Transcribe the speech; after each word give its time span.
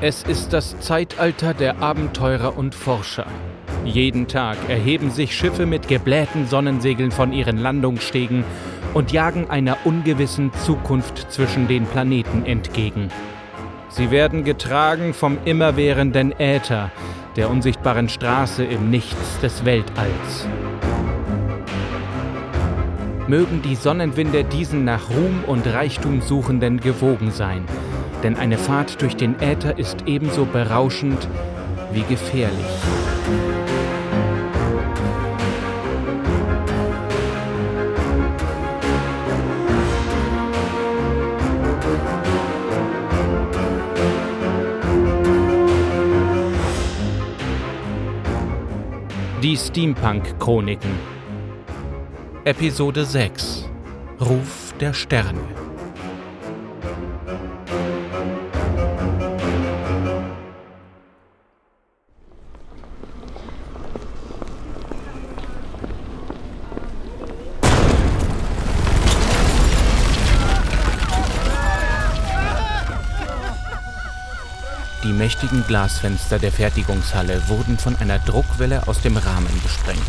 Es 0.00 0.22
ist 0.22 0.52
das 0.52 0.78
Zeitalter 0.78 1.54
der 1.54 1.82
Abenteurer 1.82 2.56
und 2.56 2.72
Forscher. 2.76 3.26
Jeden 3.84 4.28
Tag 4.28 4.56
erheben 4.68 5.10
sich 5.10 5.36
Schiffe 5.36 5.66
mit 5.66 5.88
geblähten 5.88 6.46
Sonnensegeln 6.46 7.10
von 7.10 7.32
ihren 7.32 7.58
Landungsstegen 7.58 8.44
und 8.94 9.10
jagen 9.10 9.50
einer 9.50 9.76
ungewissen 9.84 10.52
Zukunft 10.64 11.32
zwischen 11.32 11.66
den 11.66 11.84
Planeten 11.84 12.46
entgegen. 12.46 13.08
Sie 13.88 14.12
werden 14.12 14.44
getragen 14.44 15.14
vom 15.14 15.36
immerwährenden 15.44 16.32
Äther, 16.38 16.92
der 17.34 17.50
unsichtbaren 17.50 18.08
Straße 18.08 18.62
im 18.62 18.90
Nichts 18.90 19.40
des 19.40 19.64
Weltalls. 19.64 20.46
Mögen 23.26 23.62
die 23.62 23.74
Sonnenwinde 23.74 24.44
diesen 24.44 24.84
nach 24.84 25.10
Ruhm 25.10 25.42
und 25.48 25.66
Reichtum 25.66 26.20
suchenden 26.20 26.78
gewogen 26.78 27.32
sein– 27.32 27.64
denn 28.22 28.36
eine 28.36 28.58
Fahrt 28.58 29.00
durch 29.02 29.16
den 29.16 29.40
Äther 29.40 29.78
ist 29.78 30.04
ebenso 30.06 30.44
berauschend 30.44 31.28
wie 31.92 32.02
gefährlich. 32.02 32.66
Die 49.42 49.56
Steampunk-Chroniken. 49.56 50.90
Episode 52.44 53.04
6 53.04 53.68
Ruf 54.20 54.74
der 54.80 54.94
Sterne 54.94 55.67
mächtigen 75.28 75.62
Glasfenster 75.66 76.38
der 76.38 76.50
Fertigungshalle 76.50 77.46
wurden 77.50 77.76
von 77.76 77.94
einer 77.96 78.18
Druckwelle 78.18 78.88
aus 78.88 79.02
dem 79.02 79.18
Rahmen 79.18 79.60
gesprengt. 79.62 80.00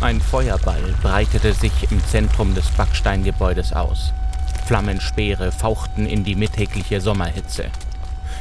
Ein 0.00 0.22
Feuerball 0.22 0.82
breitete 1.02 1.52
sich 1.52 1.90
im 1.90 2.02
Zentrum 2.06 2.54
des 2.54 2.70
Backsteingebäudes 2.70 3.74
aus. 3.74 4.14
Flammenspeere 4.64 5.52
fauchten 5.52 6.06
in 6.06 6.24
die 6.24 6.34
mittägliche 6.34 7.02
Sommerhitze. 7.02 7.66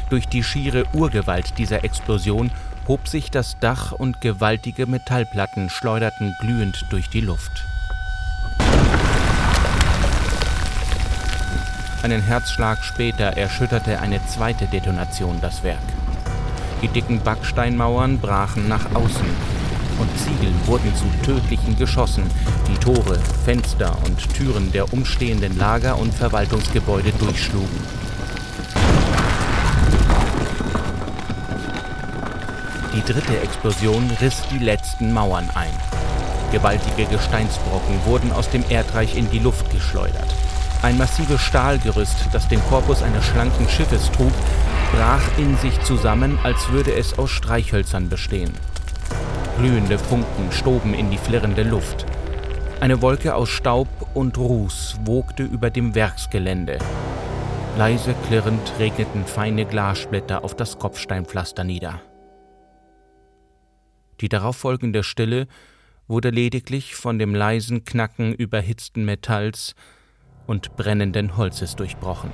Durch 0.10 0.30
die 0.30 0.46
schiere 0.46 0.86
Urgewalt 0.94 1.58
dieser 1.58 1.84
Explosion 1.84 2.52
hob 2.88 3.10
sich 3.10 3.30
das 3.30 3.60
Dach 3.60 3.92
und 3.92 4.22
gewaltige 4.22 4.88
Metallplatten 4.88 5.70
schleuderten 5.70 6.34
glühend 6.40 6.86
durch 6.90 7.10
die 7.10 7.20
Luft. 7.20 7.66
Einen 12.04 12.24
Herzschlag 12.24 12.84
später 12.84 13.38
erschütterte 13.38 14.00
eine 14.00 14.26
zweite 14.26 14.66
Detonation 14.66 15.38
das 15.40 15.62
Werk. 15.62 15.78
Die 16.82 16.88
dicken 16.88 17.22
Backsteinmauern 17.22 18.18
brachen 18.18 18.68
nach 18.68 18.96
außen 18.96 19.30
und 20.00 20.18
Ziegel 20.18 20.52
wurden 20.66 20.92
zu 20.96 21.06
tödlichen 21.24 21.78
Geschossen, 21.78 22.24
die 22.68 22.78
Tore, 22.80 23.20
Fenster 23.46 23.96
und 24.04 24.18
Türen 24.34 24.72
der 24.72 24.92
umstehenden 24.92 25.56
Lager 25.60 25.96
und 26.00 26.12
Verwaltungsgebäude 26.12 27.12
durchschlugen. 27.20 28.02
Die 32.96 33.14
dritte 33.14 33.40
Explosion 33.42 34.10
riss 34.20 34.42
die 34.50 34.58
letzten 34.58 35.14
Mauern 35.14 35.48
ein. 35.54 35.74
Gewaltige 36.52 37.06
Gesteinsbrocken 37.06 38.04
wurden 38.06 38.32
aus 38.32 38.50
dem 38.50 38.64
Erdreich 38.70 39.16
in 39.16 39.30
die 39.30 39.40
Luft 39.40 39.70
geschleudert. 39.70 40.28
Ein 40.84 40.98
massives 40.98 41.42
Stahlgerüst, 41.42 42.30
das 42.32 42.48
den 42.48 42.60
Korpus 42.64 43.04
eines 43.04 43.24
schlanken 43.26 43.70
Schiffes 43.70 44.10
trug, 44.12 44.32
brach 44.92 45.22
in 45.38 45.56
sich 45.58 45.80
zusammen, 45.82 46.40
als 46.42 46.70
würde 46.72 46.96
es 46.96 47.20
aus 47.20 47.30
Streichhölzern 47.30 48.10
bestehen. 48.10 48.52
Glühende 49.60 50.00
Funken 50.00 50.52
stoben 50.52 50.96
in 50.96 51.12
die 51.12 51.20
flirrende 51.20 51.62
Luft. 51.62 52.08
Eine 52.80 53.00
Wolke 53.04 53.36
aus 53.36 53.50
Staub 53.50 53.88
und 54.16 54.40
Ruß 54.40 55.02
wogte 55.06 55.44
über 55.44 55.70
dem 55.70 55.94
Werksgelände. 55.94 56.80
Leise 57.78 58.16
klirrend 58.26 58.74
regneten 58.80 59.28
feine 59.28 59.66
Glassplitter 59.66 60.44
auf 60.44 60.56
das 60.56 60.80
Kopfsteinpflaster 60.80 61.64
nieder. 61.64 62.02
Die 64.20 64.30
darauffolgende 64.30 65.04
Stille 65.04 65.48
wurde 66.08 66.32
lediglich 66.32 66.96
von 66.96 67.20
dem 67.20 67.36
leisen 67.36 67.86
Knacken 67.86 68.34
überhitzten 68.34 69.06
Metalls 69.06 69.76
und 70.48 70.76
brennenden 70.76 71.38
Holzes 71.38 71.76
durchbrochen. 71.76 72.32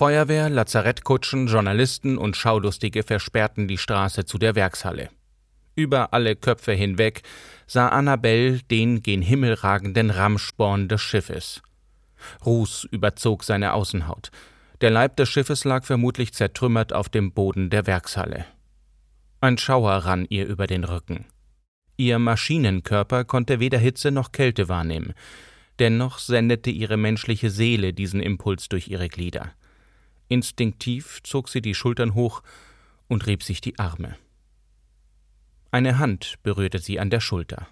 Feuerwehr, 0.00 0.48
Lazarettkutschen, 0.48 1.46
Journalisten 1.46 2.16
und 2.16 2.34
Schaulustige 2.34 3.02
versperrten 3.02 3.68
die 3.68 3.76
Straße 3.76 4.24
zu 4.24 4.38
der 4.38 4.54
Werkshalle. 4.54 5.10
Über 5.76 6.14
alle 6.14 6.36
Köpfe 6.36 6.72
hinweg 6.72 7.20
sah 7.66 7.90
Annabelle 7.90 8.60
den 8.70 9.02
gen 9.02 9.20
Himmel 9.20 9.52
ragenden 9.52 10.08
Rammsporn 10.08 10.88
des 10.88 11.02
Schiffes. 11.02 11.60
Ruß 12.46 12.88
überzog 12.90 13.44
seine 13.44 13.74
Außenhaut. 13.74 14.30
Der 14.80 14.88
Leib 14.88 15.16
des 15.16 15.28
Schiffes 15.28 15.64
lag 15.64 15.84
vermutlich 15.84 16.32
zertrümmert 16.32 16.94
auf 16.94 17.10
dem 17.10 17.32
Boden 17.32 17.68
der 17.68 17.86
Werkshalle. 17.86 18.46
Ein 19.42 19.58
Schauer 19.58 19.92
rann 19.92 20.24
ihr 20.30 20.46
über 20.46 20.66
den 20.66 20.84
Rücken. 20.84 21.26
Ihr 21.98 22.18
Maschinenkörper 22.18 23.24
konnte 23.26 23.60
weder 23.60 23.76
Hitze 23.76 24.10
noch 24.10 24.32
Kälte 24.32 24.70
wahrnehmen. 24.70 25.12
Dennoch 25.78 26.20
sendete 26.20 26.70
ihre 26.70 26.96
menschliche 26.96 27.50
Seele 27.50 27.92
diesen 27.92 28.20
Impuls 28.20 28.70
durch 28.70 28.88
ihre 28.88 29.10
Glieder. 29.10 29.52
Instinktiv 30.30 31.20
zog 31.24 31.48
sie 31.48 31.60
die 31.60 31.74
Schultern 31.74 32.14
hoch 32.14 32.42
und 33.08 33.26
rieb 33.26 33.42
sich 33.42 33.60
die 33.60 33.78
Arme. 33.80 34.16
Eine 35.72 35.98
Hand 35.98 36.36
berührte 36.44 36.78
sie 36.78 37.00
an 37.00 37.10
der 37.10 37.18
Schulter. 37.20 37.66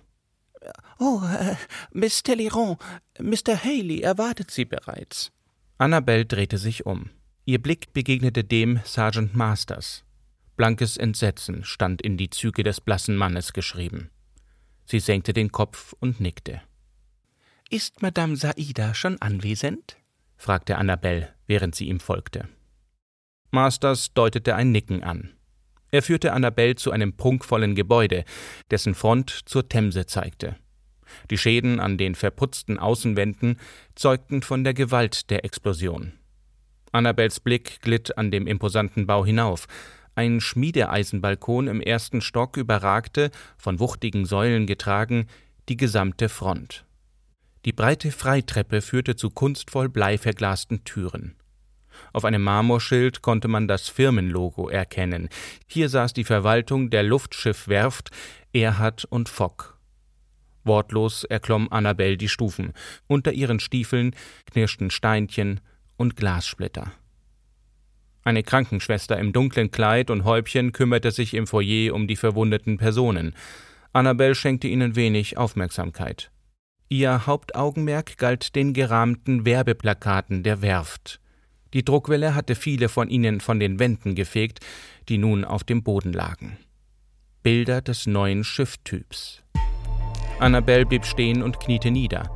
Oh, 0.98 1.22
äh, 1.24 1.54
Miss 1.92 2.24
Talleyrand, 2.24 2.78
Mr. 3.20 3.62
Haley 3.62 4.00
erwartet 4.00 4.50
Sie 4.50 4.64
bereits. 4.64 5.30
Annabelle 5.78 6.26
drehte 6.26 6.58
sich 6.58 6.84
um. 6.84 7.10
Ihr 7.44 7.62
Blick 7.62 7.92
begegnete 7.92 8.42
dem 8.42 8.80
Sergeant 8.84 9.36
Masters. 9.36 10.04
Blankes 10.56 10.97
Entsetzen 10.97 11.64
stand 11.64 12.02
in 12.02 12.16
die 12.16 12.30
Züge 12.30 12.64
des 12.64 12.80
blassen 12.80 13.16
Mannes 13.16 13.52
geschrieben. 13.52 14.10
Sie 14.84 14.98
senkte 14.98 15.33
den 15.33 15.53
Kopf 15.53 15.94
und 16.00 16.21
nickte. 16.21 16.60
Ist 17.71 18.03
Madame 18.03 18.34
Saida 18.34 18.94
schon 18.94 19.22
anwesend? 19.22 19.97
fragte 20.36 20.77
Annabelle, 20.77 21.33
während 21.48 21.74
sie 21.74 21.89
ihm 21.89 21.98
folgte. 21.98 22.47
Masters 23.50 24.15
deutete 24.15 24.54
ein 24.54 24.71
Nicken 24.71 25.03
an. 25.03 25.30
Er 25.91 26.03
führte 26.03 26.33
Annabelle 26.33 26.77
zu 26.77 26.91
einem 26.92 27.15
prunkvollen 27.16 27.74
Gebäude, 27.74 28.24
dessen 28.71 28.95
Front 28.95 29.30
zur 29.47 29.68
Themse 29.68 30.06
zeigte. 30.06 30.56
Die 31.30 31.39
Schäden 31.39 31.80
an 31.80 31.97
den 31.97 32.15
verputzten 32.15 32.78
Außenwänden 32.78 33.59
zeugten 33.95 34.42
von 34.42 34.65
der 34.65 34.74
Gewalt 34.74 35.30
der 35.30 35.45
Explosion. 35.45 36.12
Annabels 36.92 37.41
Blick 37.41 37.80
glitt 37.80 38.16
an 38.18 38.30
dem 38.30 38.47
imposanten 38.47 39.06
Bau 39.06 39.24
hinauf. 39.24 39.66
Ein 40.15 40.41
Schmiedeeisenbalkon 40.41 41.68
im 41.68 41.80
ersten 41.80 42.21
Stock 42.21 42.56
überragte, 42.56 43.30
von 43.56 43.78
wuchtigen 43.78 44.27
Säulen 44.27 44.66
getragen, 44.66 45.27
die 45.68 45.77
gesamte 45.77 46.28
Front. 46.28 46.84
Die 47.65 47.72
breite 47.72 48.10
Freitreppe 48.10 48.80
führte 48.80 49.16
zu 49.16 49.30
kunstvoll 49.30 49.89
bleiverglasten 49.89 50.84
Türen. 50.84 51.37
Auf 52.18 52.24
einem 52.24 52.42
Marmorschild 52.42 53.22
konnte 53.22 53.47
man 53.47 53.68
das 53.68 53.88
Firmenlogo 53.88 54.68
erkennen. 54.68 55.28
Hier 55.68 55.88
saß 55.88 56.15
die 56.15 56.24
Verwaltung 56.24 56.91
der 56.91 57.04
Luftschiffwerft 57.04 58.10
Erhard 58.53 59.04
und 59.04 59.28
Fock. 59.28 59.78
Wortlos 60.65 61.22
erklomm 61.22 61.68
Annabelle 61.70 62.16
die 62.16 62.28
Stufen. 62.28 62.72
Unter 63.06 63.30
ihren 63.30 63.60
Stiefeln 63.60 64.16
knirschten 64.50 64.91
Steinchen 64.91 65.60
und 65.97 66.16
Glassplitter. 66.16 66.91
Eine 68.24 68.42
Krankenschwester 68.42 69.16
im 69.16 69.32
dunklen 69.32 69.71
Kleid 69.71 70.10
und 70.10 70.24
Häubchen 70.24 70.72
kümmerte 70.72 71.12
sich 71.12 71.34
im 71.34 71.47
Foyer 71.47 71.94
um 71.94 72.09
die 72.09 72.16
verwundeten 72.16 72.78
Personen. 72.78 73.32
Annabelle 73.92 74.34
schenkte 74.34 74.66
ihnen 74.66 74.97
wenig 74.97 75.38
Aufmerksamkeit. 75.38 76.32
Ihr 76.88 77.28
Hauptaugenmerk 77.28 78.18
galt 78.18 78.56
den 78.56 78.72
gerahmten 78.72 79.47
Werbeplakaten 79.47 80.42
der 80.42 80.62
Werft. 80.62 81.21
Die 81.74 81.84
Druckwelle 81.84 82.34
hatte 82.34 82.54
viele 82.54 82.88
von 82.88 83.09
ihnen 83.10 83.41
von 83.41 83.60
den 83.60 83.78
Wänden 83.78 84.15
gefegt, 84.15 84.60
die 85.09 85.18
nun 85.18 85.44
auf 85.44 85.65
dem 85.65 85.82
Boden 85.82 86.12
lagen. 86.12 86.56
Bilder 87.42 87.82
des 87.82 88.06
neuen 88.06 88.44
Schifftyps. 88.44 89.42
Annabelle 90.38 90.86
blieb 90.86 91.04
stehen 91.04 91.42
und 91.42 91.60
kniete 91.60 91.91
nieder. 91.91 92.30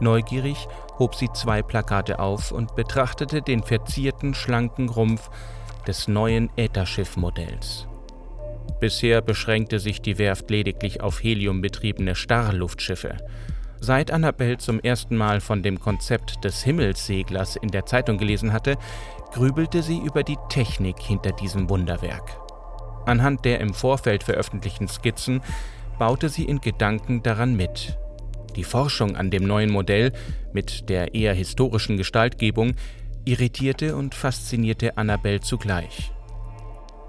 Neugierig 0.00 0.66
hob 0.98 1.14
sie 1.14 1.28
zwei 1.32 1.62
Plakate 1.62 2.18
auf 2.18 2.50
und 2.50 2.74
betrachtete 2.74 3.42
den 3.42 3.62
verzierten, 3.62 4.34
schlanken 4.34 4.88
Rumpf 4.88 5.30
des 5.86 6.08
neuen 6.08 6.50
Ätherschiff-Modells. 6.56 7.86
Bisher 8.80 9.20
beschränkte 9.20 9.78
sich 9.78 10.00
die 10.00 10.18
Werft 10.18 10.50
lediglich 10.50 11.00
auf 11.00 11.22
heliumbetriebene 11.22 12.14
Starrluftschiffe. 12.14 13.16
Seit 13.84 14.12
Annabelle 14.12 14.58
zum 14.58 14.78
ersten 14.78 15.16
Mal 15.16 15.40
von 15.40 15.64
dem 15.64 15.80
Konzept 15.80 16.44
des 16.44 16.62
Himmelsseglers 16.62 17.56
in 17.56 17.66
der 17.66 17.84
Zeitung 17.84 18.16
gelesen 18.16 18.52
hatte, 18.52 18.76
grübelte 19.32 19.82
sie 19.82 19.98
über 19.98 20.22
die 20.22 20.36
Technik 20.48 21.00
hinter 21.00 21.32
diesem 21.32 21.68
Wunderwerk. 21.68 22.38
Anhand 23.06 23.44
der 23.44 23.58
im 23.58 23.74
Vorfeld 23.74 24.22
veröffentlichten 24.22 24.86
Skizzen 24.86 25.40
baute 25.98 26.28
sie 26.28 26.44
in 26.44 26.60
Gedanken 26.60 27.24
daran 27.24 27.56
mit. 27.56 27.98
Die 28.54 28.62
Forschung 28.62 29.16
an 29.16 29.32
dem 29.32 29.48
neuen 29.48 29.72
Modell 29.72 30.12
mit 30.52 30.88
der 30.88 31.16
eher 31.16 31.34
historischen 31.34 31.96
Gestaltgebung 31.96 32.74
irritierte 33.24 33.96
und 33.96 34.14
faszinierte 34.14 34.96
Annabelle 34.96 35.40
zugleich. 35.40 36.12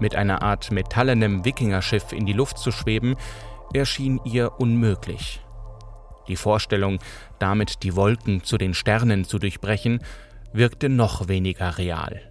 Mit 0.00 0.16
einer 0.16 0.42
Art 0.42 0.72
metallenem 0.72 1.44
Wikingerschiff 1.44 2.10
in 2.10 2.26
die 2.26 2.32
Luft 2.32 2.58
zu 2.58 2.72
schweben, 2.72 3.14
erschien 3.72 4.20
ihr 4.24 4.58
unmöglich. 4.58 5.43
Die 6.28 6.36
Vorstellung, 6.36 6.98
damit 7.38 7.82
die 7.82 7.96
Wolken 7.96 8.42
zu 8.44 8.58
den 8.58 8.74
Sternen 8.74 9.24
zu 9.24 9.38
durchbrechen, 9.38 10.00
wirkte 10.52 10.88
noch 10.88 11.28
weniger 11.28 11.78
real. 11.78 12.30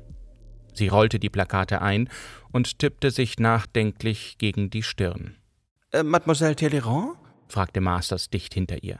Sie 0.73 0.87
rollte 0.87 1.19
die 1.19 1.29
Plakate 1.29 1.81
ein 1.81 2.09
und 2.51 2.79
tippte 2.79 3.11
sich 3.11 3.37
nachdenklich 3.37 4.37
gegen 4.37 4.69
die 4.69 4.83
Stirn. 4.83 5.35
Äh, 5.91 6.03
Mademoiselle 6.03 6.55
Talleyrand? 6.55 7.17
fragte 7.47 7.81
Masters 7.81 8.29
dicht 8.29 8.53
hinter 8.53 8.81
ihr. 8.83 8.99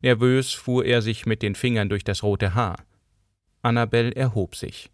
Nervös 0.00 0.52
fuhr 0.52 0.84
er 0.84 1.02
sich 1.02 1.26
mit 1.26 1.42
den 1.42 1.54
Fingern 1.54 1.88
durch 1.88 2.02
das 2.02 2.24
rote 2.24 2.54
Haar. 2.54 2.84
Annabelle 3.62 4.14
erhob 4.14 4.56
sich. 4.56 4.90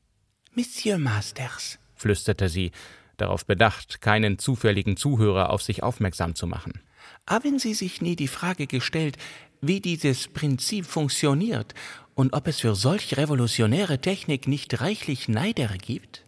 Monsieur 0.54 0.98
Masters, 0.98 1.78
flüsterte 1.94 2.48
sie, 2.48 2.70
darauf 3.16 3.46
bedacht, 3.46 4.00
keinen 4.00 4.38
zufälligen 4.38 4.96
Zuhörer 4.96 5.50
auf 5.50 5.62
sich 5.62 5.82
aufmerksam 5.82 6.34
zu 6.34 6.46
machen. 6.46 6.80
Haben 7.28 7.58
Sie 7.58 7.74
sich 7.74 8.02
nie 8.02 8.16
die 8.16 8.28
Frage 8.28 8.66
gestellt, 8.66 9.16
wie 9.60 9.80
dieses 9.80 10.28
Prinzip 10.28 10.86
funktioniert 10.86 11.74
und 12.14 12.32
ob 12.34 12.46
es 12.46 12.60
für 12.60 12.74
solch 12.74 13.16
revolutionäre 13.16 14.00
Technik 14.00 14.46
nicht 14.46 14.80
reichlich 14.80 15.28
Neider 15.28 15.68
gibt? 15.78 16.24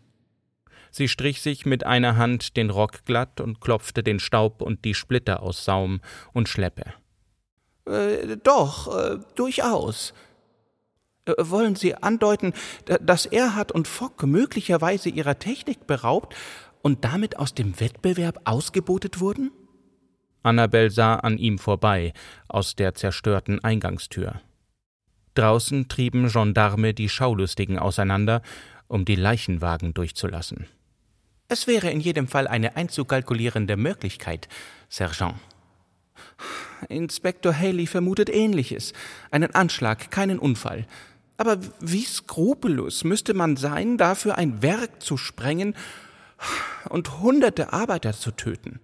Sie 0.91 1.09
strich 1.09 1.43
sich 1.43 1.67
mit 1.67 1.85
einer 1.85 2.17
Hand 2.17 2.57
den 2.57 2.71
Rock 2.71 3.05
glatt 3.05 3.43
und 3.43 3.61
klopfte 3.61 4.03
den 4.03 4.19
Staub 4.19 4.63
und 4.63 4.85
die 4.87 4.95
Splitter 4.95 5.43
aus 5.43 5.65
Saum 5.65 6.01
und 6.33 6.49
Schleppe. 6.49 6.95
Äh, 7.87 8.39
doch, 8.43 8.97
äh, 8.97 9.19
durchaus. 9.35 10.15
Äh, 11.27 11.35
wollen 11.39 11.77
Sie 11.77 11.95
andeuten, 11.95 12.55
dass 13.03 13.27
Erhard 13.27 13.73
und 13.73 13.89
Fock 13.89 14.23
möglicherweise 14.23 15.11
ihrer 15.11 15.39
Technik 15.39 15.87
beraubt 15.87 16.35
und 16.81 17.05
damit 17.05 17.39
aus 17.39 17.53
dem 17.53 17.79
Wettbewerb 17.79 18.41
ausgebotet 18.45 19.21
wurden? 19.21 19.51
Annabel 20.47 20.91
sah 20.91 21.17
an 21.17 21.39
ihm 21.39 21.59
vorbei, 21.59 22.13
aus 22.49 22.77
der 22.77 22.95
zerstörten 22.95 23.63
Eingangstür. 23.63 24.41
Draußen 25.35 25.89
trieben 25.89 26.29
Gendarme 26.29 26.95
die 26.95 27.09
Schaulustigen 27.09 27.79
auseinander, 27.79 28.43
um 28.89 29.05
die 29.05 29.17
Leichenwagen 29.17 29.93
durchzulassen. 29.93 30.67
Es 31.49 31.67
wäre 31.67 31.91
in 31.91 32.01
jedem 32.01 32.27
Fall 32.27 32.49
eine 32.49 32.77
einzukalkulierende 32.77 33.77
Möglichkeit, 33.77 34.49
Sergeant. 34.89 35.35
Inspektor 36.89 37.57
Haley 37.57 37.87
vermutet 37.87 38.29
Ähnliches. 38.29 38.93
Einen 39.31 39.55
Anschlag, 39.55 40.11
keinen 40.11 40.39
Unfall. 40.39 40.87
Aber 41.37 41.59
wie 41.81 42.05
skrupellos 42.05 43.05
müsste 43.05 43.35
man 43.35 43.57
sein, 43.57 43.99
dafür 43.99 44.39
ein 44.39 44.63
Werk 44.63 45.03
zu 45.03 45.17
sprengen 45.17 45.75
und 46.89 47.21
hunderte 47.21 47.73
Arbeiter 47.73 48.13
zu 48.13 48.31
töten? 48.31 48.81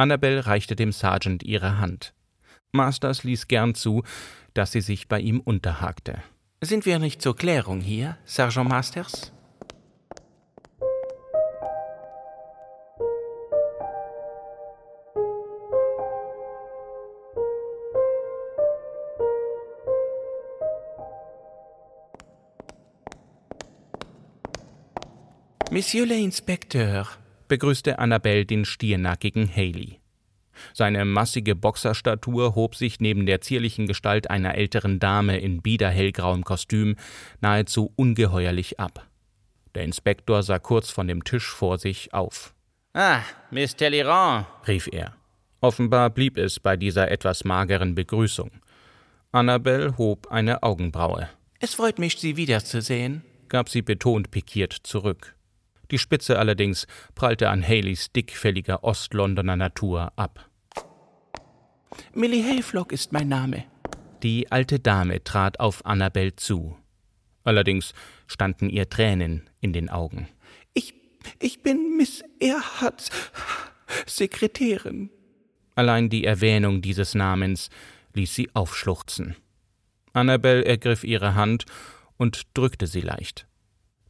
Annabel 0.00 0.40
reichte 0.40 0.76
dem 0.76 0.92
Sergeant 0.92 1.42
ihre 1.42 1.76
Hand. 1.76 2.14
Masters 2.72 3.22
ließ 3.22 3.48
gern 3.48 3.74
zu, 3.74 4.02
dass 4.54 4.72
sie 4.72 4.80
sich 4.80 5.08
bei 5.08 5.20
ihm 5.20 5.40
unterhakte. 5.40 6.22
Sind 6.62 6.86
wir 6.86 6.98
nicht 6.98 7.20
zur 7.20 7.36
Klärung 7.36 7.82
hier, 7.82 8.16
Sergeant 8.24 8.70
Masters? 8.70 9.30
Monsieur 25.70 26.06
l'Inspecteur, 26.06 27.06
begrüßte 27.50 27.98
Annabelle 27.98 28.46
den 28.46 28.64
stiernackigen 28.64 29.54
Haley. 29.54 29.98
Seine 30.72 31.04
massige 31.04 31.54
Boxerstatur 31.54 32.54
hob 32.54 32.74
sich 32.76 33.00
neben 33.00 33.26
der 33.26 33.40
zierlichen 33.40 33.86
Gestalt 33.86 34.30
einer 34.30 34.54
älteren 34.54 34.98
Dame 34.98 35.38
in 35.38 35.60
biederhellgrauem 35.60 36.44
Kostüm 36.44 36.96
nahezu 37.40 37.92
ungeheuerlich 37.96 38.78
ab. 38.80 39.06
Der 39.74 39.84
Inspektor 39.84 40.42
sah 40.42 40.58
kurz 40.58 40.90
von 40.90 41.08
dem 41.08 41.24
Tisch 41.24 41.48
vor 41.48 41.78
sich 41.78 42.14
auf. 42.14 42.54
Ah, 42.94 43.20
Miss 43.50 43.76
Talleyrand, 43.76 44.46
rief 44.66 44.88
er. 44.90 45.14
Offenbar 45.60 46.10
blieb 46.10 46.38
es 46.38 46.60
bei 46.60 46.76
dieser 46.76 47.10
etwas 47.10 47.44
mageren 47.44 47.94
Begrüßung. 47.94 48.50
Annabelle 49.32 49.96
hob 49.98 50.28
eine 50.30 50.62
Augenbraue. 50.62 51.28
Es 51.60 51.74
freut 51.74 51.98
mich, 51.98 52.16
Sie 52.16 52.36
wiederzusehen, 52.36 53.22
gab 53.48 53.68
sie 53.68 53.82
betont 53.82 54.30
pikiert 54.30 54.72
zurück. 54.72 55.36
Die 55.90 55.98
Spitze 55.98 56.38
allerdings 56.38 56.86
prallte 57.14 57.48
an 57.50 57.66
Haleys 57.66 58.12
dickfälliger 58.12 58.84
Ostlondoner 58.84 59.56
Natur 59.56 60.12
ab. 60.16 60.48
Millie 62.14 62.44
Hayflock 62.44 62.92
ist 62.92 63.12
mein 63.12 63.28
Name. 63.28 63.64
Die 64.22 64.52
alte 64.52 64.78
Dame 64.78 65.24
trat 65.24 65.58
auf 65.60 65.84
Annabel 65.84 66.36
zu. 66.36 66.76
Allerdings 67.42 67.94
standen 68.26 68.68
ihr 68.68 68.88
Tränen 68.88 69.48
in 69.60 69.72
den 69.72 69.88
Augen. 69.88 70.28
Ich, 70.74 70.94
ich 71.40 71.62
bin 71.62 71.96
Miss 71.96 72.22
Erhards 72.38 73.10
Sekretärin. 74.06 75.10
Allein 75.74 76.10
die 76.10 76.24
Erwähnung 76.24 76.82
dieses 76.82 77.14
Namens 77.14 77.70
ließ 78.14 78.34
sie 78.34 78.50
aufschluchzen. 78.54 79.36
Annabel 80.12 80.62
ergriff 80.62 81.02
ihre 81.04 81.34
Hand 81.34 81.64
und 82.16 82.46
drückte 82.54 82.86
sie 82.86 83.00
leicht. 83.00 83.46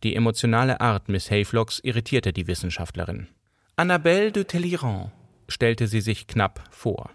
Die 0.03 0.17
emotionale 0.17 0.81
Art 0.81 1.09
Miss 1.09 1.31
Hayflocks 1.31 1.79
irritierte 1.81 2.33
die 2.33 2.47
Wissenschaftlerin. 2.47 3.29
Annabelle 3.77 4.33
de 4.33 4.45
Talleyrand, 4.45 5.13
stellte 5.49 5.87
sie 5.87 6.01
sich 6.01 6.27
knapp 6.27 6.65
vor. 6.71 7.11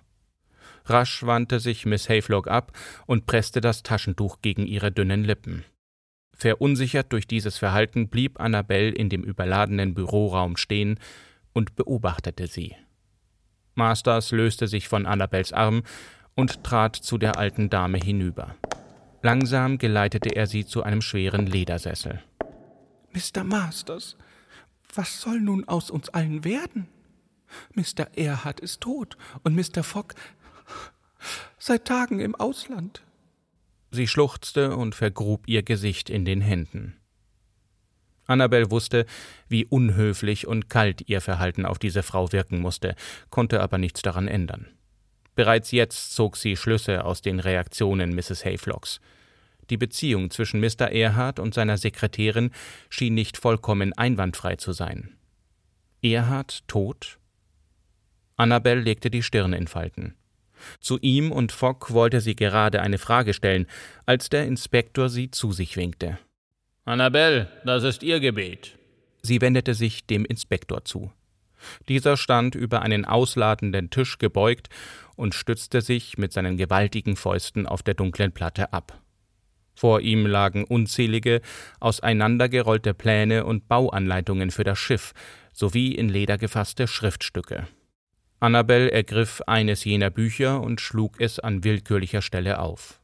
Rasch 0.85 1.23
wandte 1.23 1.59
sich 1.59 1.85
Miss 1.85 2.09
Hayflock 2.09 2.47
ab 2.47 2.71
und 3.07 3.25
presste 3.25 3.59
das 3.59 3.81
Taschentuch 3.81 4.41
gegen 4.41 4.67
ihre 4.67 4.91
dünnen 4.91 5.23
Lippen. 5.23 5.65
Verunsichert 6.33 7.11
durch 7.11 7.27
dieses 7.27 7.57
Verhalten 7.57 8.09
blieb 8.09 8.39
Annabelle 8.39 8.89
in 8.89 9.09
dem 9.09 9.23
überladenen 9.23 9.93
Büroraum 9.93 10.57
stehen 10.57 10.99
und 11.53 11.75
beobachtete 11.75 12.47
sie. 12.47 12.75
Masters 13.73 14.31
löste 14.31 14.67
sich 14.67 14.87
von 14.87 15.05
Annabels 15.05 15.53
Arm 15.53 15.83
und 16.35 16.63
trat 16.63 16.95
zu 16.95 17.17
der 17.17 17.37
alten 17.37 17.69
Dame 17.69 17.97
hinüber. 17.97 18.55
Langsam 19.21 19.77
geleitete 19.77 20.35
er 20.35 20.45
sie 20.45 20.65
zu 20.65 20.83
einem 20.83 21.01
schweren 21.01 21.47
Ledersessel. 21.47 22.21
Mr. 23.15 23.45
Masters, 23.45 24.17
was 24.93 25.21
soll 25.21 25.39
nun 25.39 25.63
aus 25.67 25.89
uns 25.89 26.09
allen 26.09 26.43
werden? 26.43 26.87
Mr. 27.73 28.17
Erhard 28.17 28.59
ist 28.59 28.81
tot 28.81 29.17
und 29.43 29.55
Mr. 29.55 29.83
Fogg 29.83 30.15
seit 31.57 31.85
Tagen 31.85 32.19
im 32.19 32.35
Ausland. 32.35 33.03
Sie 33.91 34.07
schluchzte 34.07 34.75
und 34.75 34.95
vergrub 34.95 35.47
ihr 35.47 35.63
Gesicht 35.63 36.09
in 36.09 36.25
den 36.25 36.41
Händen. 36.41 36.97
Annabel 38.27 38.69
wusste, 38.71 39.05
wie 39.47 39.65
unhöflich 39.65 40.47
und 40.47 40.69
kalt 40.69 41.07
ihr 41.07 41.21
Verhalten 41.21 41.65
auf 41.65 41.79
diese 41.79 42.03
Frau 42.03 42.31
wirken 42.31 42.59
musste, 42.59 42.95
konnte 43.29 43.61
aber 43.61 43.77
nichts 43.77 44.01
daran 44.01 44.27
ändern. 44.27 44.67
Bereits 45.35 45.71
jetzt 45.71 46.15
zog 46.15 46.35
sie 46.35 46.57
Schlüsse 46.57 47.05
aus 47.05 47.21
den 47.21 47.39
Reaktionen 47.39 48.13
Mrs. 48.15 48.43
Hayflocks. 48.43 48.99
Die 49.69 49.77
Beziehung 49.77 50.29
zwischen 50.29 50.59
Mr. 50.59 50.91
Erhard 50.91 51.39
und 51.39 51.53
seiner 51.53 51.77
Sekretärin 51.77 52.51
schien 52.89 53.13
nicht 53.13 53.37
vollkommen 53.37 53.93
einwandfrei 53.93 54.55
zu 54.55 54.71
sein. 54.71 55.15
Erhard 56.01 56.67
tot? 56.67 57.17
Annabel 58.37 58.79
legte 58.79 59.09
die 59.09 59.23
Stirn 59.23 59.53
in 59.53 59.67
Falten. 59.67 60.15
Zu 60.79 60.99
ihm 60.99 61.31
und 61.31 61.51
Fogg 61.51 61.93
wollte 61.93 62.21
sie 62.21 62.35
gerade 62.35 62.81
eine 62.81 62.97
Frage 62.97 63.33
stellen, 63.33 63.67
als 64.05 64.29
der 64.29 64.45
Inspektor 64.45 65.09
sie 65.09 65.31
zu 65.31 65.51
sich 65.51 65.77
winkte. 65.77 66.17
Annabel, 66.85 67.49
das 67.65 67.83
ist 67.83 68.03
Ihr 68.03 68.19
Gebet. 68.19 68.77
Sie 69.21 69.41
wendete 69.41 69.73
sich 69.73 70.05
dem 70.05 70.23
Inspektor 70.23 70.85
zu. 70.85 71.11
Dieser 71.89 72.15
stand 72.15 72.53
über 72.53 72.81
einen 72.81 73.05
ausladenden 73.05 73.89
Tisch 73.89 74.17
gebeugt 74.19 74.69
und 75.15 75.33
stützte 75.33 75.81
sich 75.81 76.17
mit 76.17 76.31
seinen 76.31 76.57
gewaltigen 76.57 77.15
Fäusten 77.15 77.65
auf 77.65 77.81
der 77.81 77.95
dunklen 77.95 78.31
Platte 78.31 78.71
ab. 78.71 79.01
Vor 79.75 80.01
ihm 80.01 80.25
lagen 80.25 80.63
unzählige, 80.63 81.41
auseinandergerollte 81.79 82.93
Pläne 82.93 83.45
und 83.45 83.67
Bauanleitungen 83.67 84.51
für 84.51 84.63
das 84.63 84.79
Schiff 84.79 85.13
sowie 85.51 85.93
in 85.93 86.09
Leder 86.09 86.37
gefasste 86.37 86.87
Schriftstücke. 86.87 87.67
Annabel 88.39 88.89
ergriff 88.89 89.41
eines 89.47 89.83
jener 89.85 90.09
Bücher 90.09 90.61
und 90.61 90.81
schlug 90.81 91.19
es 91.19 91.39
an 91.39 91.63
willkürlicher 91.63 92.21
Stelle 92.21 92.59
auf. 92.59 92.99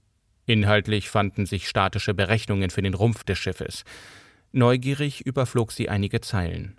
Inhaltlich 0.45 1.09
fanden 1.09 1.45
sich 1.45 1.67
statische 1.67 2.13
Berechnungen 2.13 2.69
für 2.69 2.81
den 2.81 2.93
Rumpf 2.93 3.23
des 3.23 3.37
Schiffes. 3.37 3.83
Neugierig 4.51 5.25
überflog 5.25 5.71
sie 5.71 5.89
einige 5.89 6.19
Zeilen. 6.19 6.77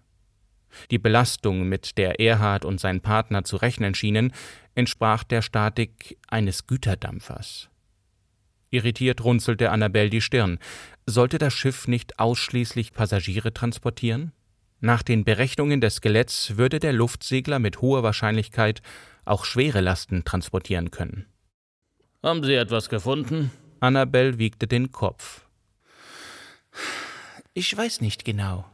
Die 0.91 0.99
Belastung, 0.99 1.69
mit 1.69 1.99
der 1.99 2.21
Erhard 2.21 2.65
und 2.65 2.81
sein 2.81 3.01
Partner 3.01 3.45
zu 3.45 3.57
rechnen 3.57 3.95
schienen, 3.95 4.33
entsprach 4.75 5.25
der 5.25 5.43
Statik 5.43 6.19
eines 6.29 6.67
Güterdampfers. 6.67 7.69
Irritiert 8.73 9.23
runzelte 9.23 9.71
Annabel 9.71 10.09
die 10.09 10.23
Stirn. 10.23 10.59
Sollte 11.07 11.37
das 11.37 11.53
Schiff 11.53 11.87
nicht 11.87 12.19
ausschließlich 12.19 12.95
Passagiere 12.95 13.53
transportieren? 13.53 14.33
Nach 14.81 15.03
den 15.03 15.25
Berechnungen 15.25 15.83
des 15.83 15.97
Skeletts 15.97 16.57
würde 16.57 16.81
der 16.81 16.95
Luftsegler 16.95 17.59
mit 17.59 17.83
hoher 17.83 18.03
Wahrscheinlichkeit 18.03 18.81
auch 19.27 19.45
schwere 19.45 19.83
Lasten 19.83 20.25
transportieren 20.25 20.91
können. 20.91 21.27
Haben 22.23 22.43
Sie 22.43 22.55
etwas 22.55 22.89
gefunden? 22.89 23.51
Annabel 23.81 24.39
wiegte 24.39 24.67
den 24.67 24.91
Kopf. 24.91 25.45
Ich 27.53 27.77
weiß 27.77 28.01
nicht 28.01 28.25
genau. 28.25 28.65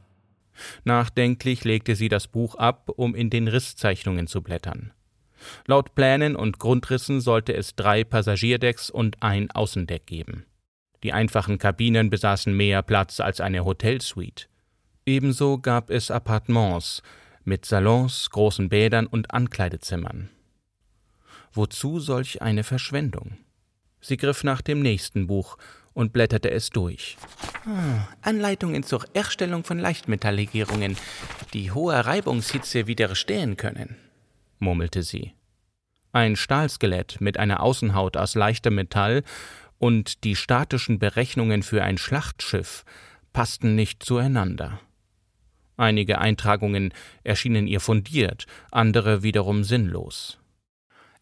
Nachdenklich 0.84 1.64
legte 1.64 1.96
sie 1.96 2.08
das 2.08 2.28
Buch 2.28 2.54
ab, 2.54 2.88
um 2.94 3.16
in 3.16 3.30
den 3.30 3.48
Risszeichnungen 3.48 4.28
zu 4.28 4.42
blättern. 4.42 4.92
Laut 5.66 5.94
Plänen 5.94 6.36
und 6.36 6.58
Grundrissen 6.58 7.20
sollte 7.20 7.54
es 7.54 7.76
drei 7.76 8.04
Passagierdecks 8.04 8.90
und 8.90 9.22
ein 9.22 9.50
Außendeck 9.50 10.06
geben. 10.06 10.44
Die 11.02 11.12
einfachen 11.12 11.58
Kabinen 11.58 12.10
besaßen 12.10 12.56
mehr 12.56 12.82
Platz 12.82 13.20
als 13.20 13.40
eine 13.40 13.64
Hotelsuite. 13.64 14.46
Ebenso 15.06 15.58
gab 15.58 15.90
es 15.90 16.10
Appartements 16.10 17.02
mit 17.44 17.64
Salons, 17.64 18.30
großen 18.30 18.68
Bädern 18.68 19.06
und 19.06 19.32
Ankleidezimmern. 19.32 20.28
Wozu 21.52 21.98
solch 21.98 22.42
eine 22.42 22.62
Verschwendung? 22.62 23.38
Sie 24.00 24.16
griff 24.16 24.44
nach 24.44 24.60
dem 24.60 24.80
nächsten 24.80 25.26
Buch 25.26 25.56
und 25.94 26.12
blätterte 26.12 26.50
es 26.50 26.70
durch. 26.70 27.16
Ah, 27.66 28.06
Anleitungen 28.22 28.82
zur 28.82 29.04
Erstellung 29.14 29.64
von 29.64 29.78
Leichtmetalllegierungen, 29.78 30.96
die 31.52 31.72
hoher 31.72 32.00
Reibungshitze 32.00 32.86
widerstehen 32.86 33.56
können, 33.56 33.96
murmelte 34.60 35.02
sie. 35.02 35.32
Ein 36.12 36.36
Stahlskelett 36.36 37.20
mit 37.20 37.38
einer 37.38 37.62
Außenhaut 37.62 38.16
aus 38.16 38.34
leichtem 38.34 38.74
Metall 38.74 39.22
und 39.78 40.24
die 40.24 40.36
statischen 40.36 40.98
Berechnungen 40.98 41.62
für 41.62 41.82
ein 41.82 41.98
Schlachtschiff 41.98 42.84
passten 43.32 43.74
nicht 43.74 44.02
zueinander. 44.02 44.80
Einige 45.76 46.18
Eintragungen 46.18 46.92
erschienen 47.22 47.68
ihr 47.68 47.80
fundiert, 47.80 48.46
andere 48.72 49.22
wiederum 49.22 49.62
sinnlos. 49.62 50.38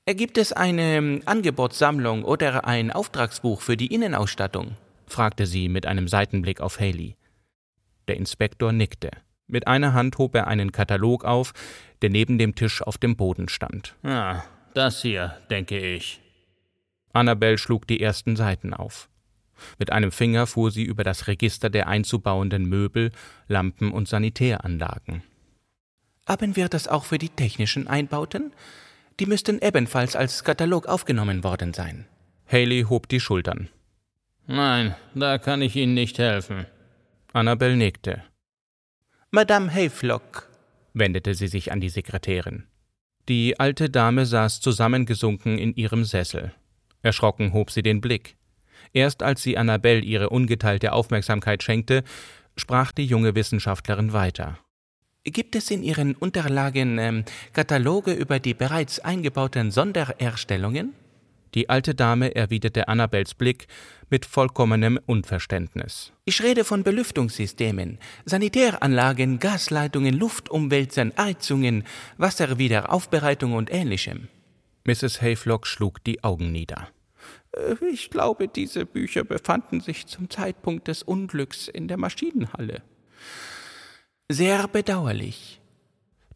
Gibt 0.06 0.38
es 0.38 0.52
eine 0.52 0.96
ähm, 0.96 1.22
Angebotssammlung 1.26 2.24
oder 2.24 2.64
ein 2.64 2.92
Auftragsbuch 2.92 3.60
für 3.60 3.76
die 3.76 3.92
Innenausstattung? 3.92 4.76
fragte 5.06 5.46
sie 5.46 5.68
mit 5.68 5.84
einem 5.84 6.08
Seitenblick 6.08 6.60
auf 6.60 6.80
Haley. 6.80 7.16
Der 8.08 8.16
Inspektor 8.16 8.72
nickte. 8.72 9.10
Mit 9.48 9.66
einer 9.66 9.92
Hand 9.92 10.18
hob 10.18 10.34
er 10.34 10.46
einen 10.46 10.72
Katalog 10.72 11.24
auf, 11.24 11.52
der 12.02 12.10
neben 12.10 12.38
dem 12.38 12.54
Tisch 12.54 12.82
auf 12.82 12.98
dem 12.98 13.16
Boden 13.16 13.48
stand. 13.48 13.94
Ah, 14.02 14.42
das 14.74 15.02
hier, 15.02 15.36
denke 15.50 15.78
ich. 15.78 16.20
Annabel 17.12 17.56
schlug 17.56 17.86
die 17.86 18.00
ersten 18.00 18.36
Seiten 18.36 18.74
auf. 18.74 19.08
Mit 19.78 19.90
einem 19.90 20.12
Finger 20.12 20.46
fuhr 20.46 20.70
sie 20.70 20.82
über 20.82 21.02
das 21.04 21.28
Register 21.28 21.70
der 21.70 21.86
einzubauenden 21.88 22.68
Möbel, 22.68 23.10
Lampen 23.48 23.92
und 23.92 24.08
Sanitäranlagen. 24.08 25.22
Haben 26.28 26.56
wir 26.56 26.68
das 26.68 26.88
auch 26.88 27.04
für 27.04 27.18
die 27.18 27.28
technischen 27.28 27.86
Einbauten? 27.86 28.52
Die 29.18 29.26
müssten 29.26 29.60
ebenfalls 29.60 30.16
als 30.16 30.44
Katalog 30.44 30.86
aufgenommen 30.86 31.42
worden 31.42 31.72
sein. 31.72 32.06
Haley 32.50 32.82
hob 32.88 33.08
die 33.08 33.20
Schultern. 33.20 33.68
Nein, 34.46 34.94
da 35.14 35.38
kann 35.38 35.62
ich 35.62 35.74
Ihnen 35.76 35.94
nicht 35.94 36.18
helfen. 36.18 36.66
Annabel 37.32 37.76
nickte. 37.76 38.22
Madame 39.36 39.70
Hayflock, 39.70 40.48
wendete 40.94 41.34
sie 41.34 41.48
sich 41.48 41.70
an 41.70 41.78
die 41.78 41.90
Sekretärin. 41.90 42.64
Die 43.28 43.60
alte 43.60 43.90
Dame 43.90 44.24
saß 44.24 44.62
zusammengesunken 44.62 45.58
in 45.58 45.74
ihrem 45.74 46.04
Sessel. 46.04 46.54
Erschrocken 47.02 47.52
hob 47.52 47.70
sie 47.70 47.82
den 47.82 48.00
Blick. 48.00 48.38
Erst 48.94 49.22
als 49.22 49.42
sie 49.42 49.58
Annabelle 49.58 50.00
ihre 50.00 50.30
ungeteilte 50.30 50.94
Aufmerksamkeit 50.94 51.62
schenkte, 51.62 52.02
sprach 52.56 52.92
die 52.92 53.04
junge 53.04 53.34
Wissenschaftlerin 53.34 54.14
weiter. 54.14 54.58
Gibt 55.24 55.54
es 55.54 55.70
in 55.70 55.82
Ihren 55.82 56.14
Unterlagen 56.14 56.96
ähm, 56.98 57.24
Kataloge 57.52 58.14
über 58.14 58.38
die 58.38 58.54
bereits 58.54 59.00
eingebauten 59.00 59.70
Sondererstellungen? 59.70 60.94
Die 61.54 61.68
alte 61.68 61.94
Dame 61.94 62.34
erwiderte 62.34 62.88
Annabels 62.88 63.34
Blick 63.34 63.66
mit 64.10 64.26
vollkommenem 64.26 64.98
Unverständnis. 65.06 66.12
Ich 66.24 66.42
rede 66.42 66.64
von 66.64 66.82
Belüftungssystemen, 66.82 67.98
Sanitäranlagen, 68.24 69.38
Gasleitungen, 69.38 70.14
Luftumwälzern, 70.14 71.12
Heizungen, 71.16 71.84
Wasserwiederaufbereitung 72.16 73.54
und 73.54 73.72
ähnlichem. 73.72 74.28
Mrs. 74.84 75.20
Hayflock 75.20 75.66
schlug 75.66 76.02
die 76.04 76.22
Augen 76.22 76.52
nieder. 76.52 76.88
Äh, 77.52 77.74
ich 77.92 78.10
glaube, 78.10 78.48
diese 78.48 78.86
Bücher 78.86 79.24
befanden 79.24 79.80
sich 79.80 80.06
zum 80.06 80.30
Zeitpunkt 80.30 80.88
des 80.88 81.02
Unglücks 81.02 81.68
in 81.68 81.88
der 81.88 81.96
Maschinenhalle. 81.96 82.82
Sehr 84.28 84.68
bedauerlich. 84.68 85.60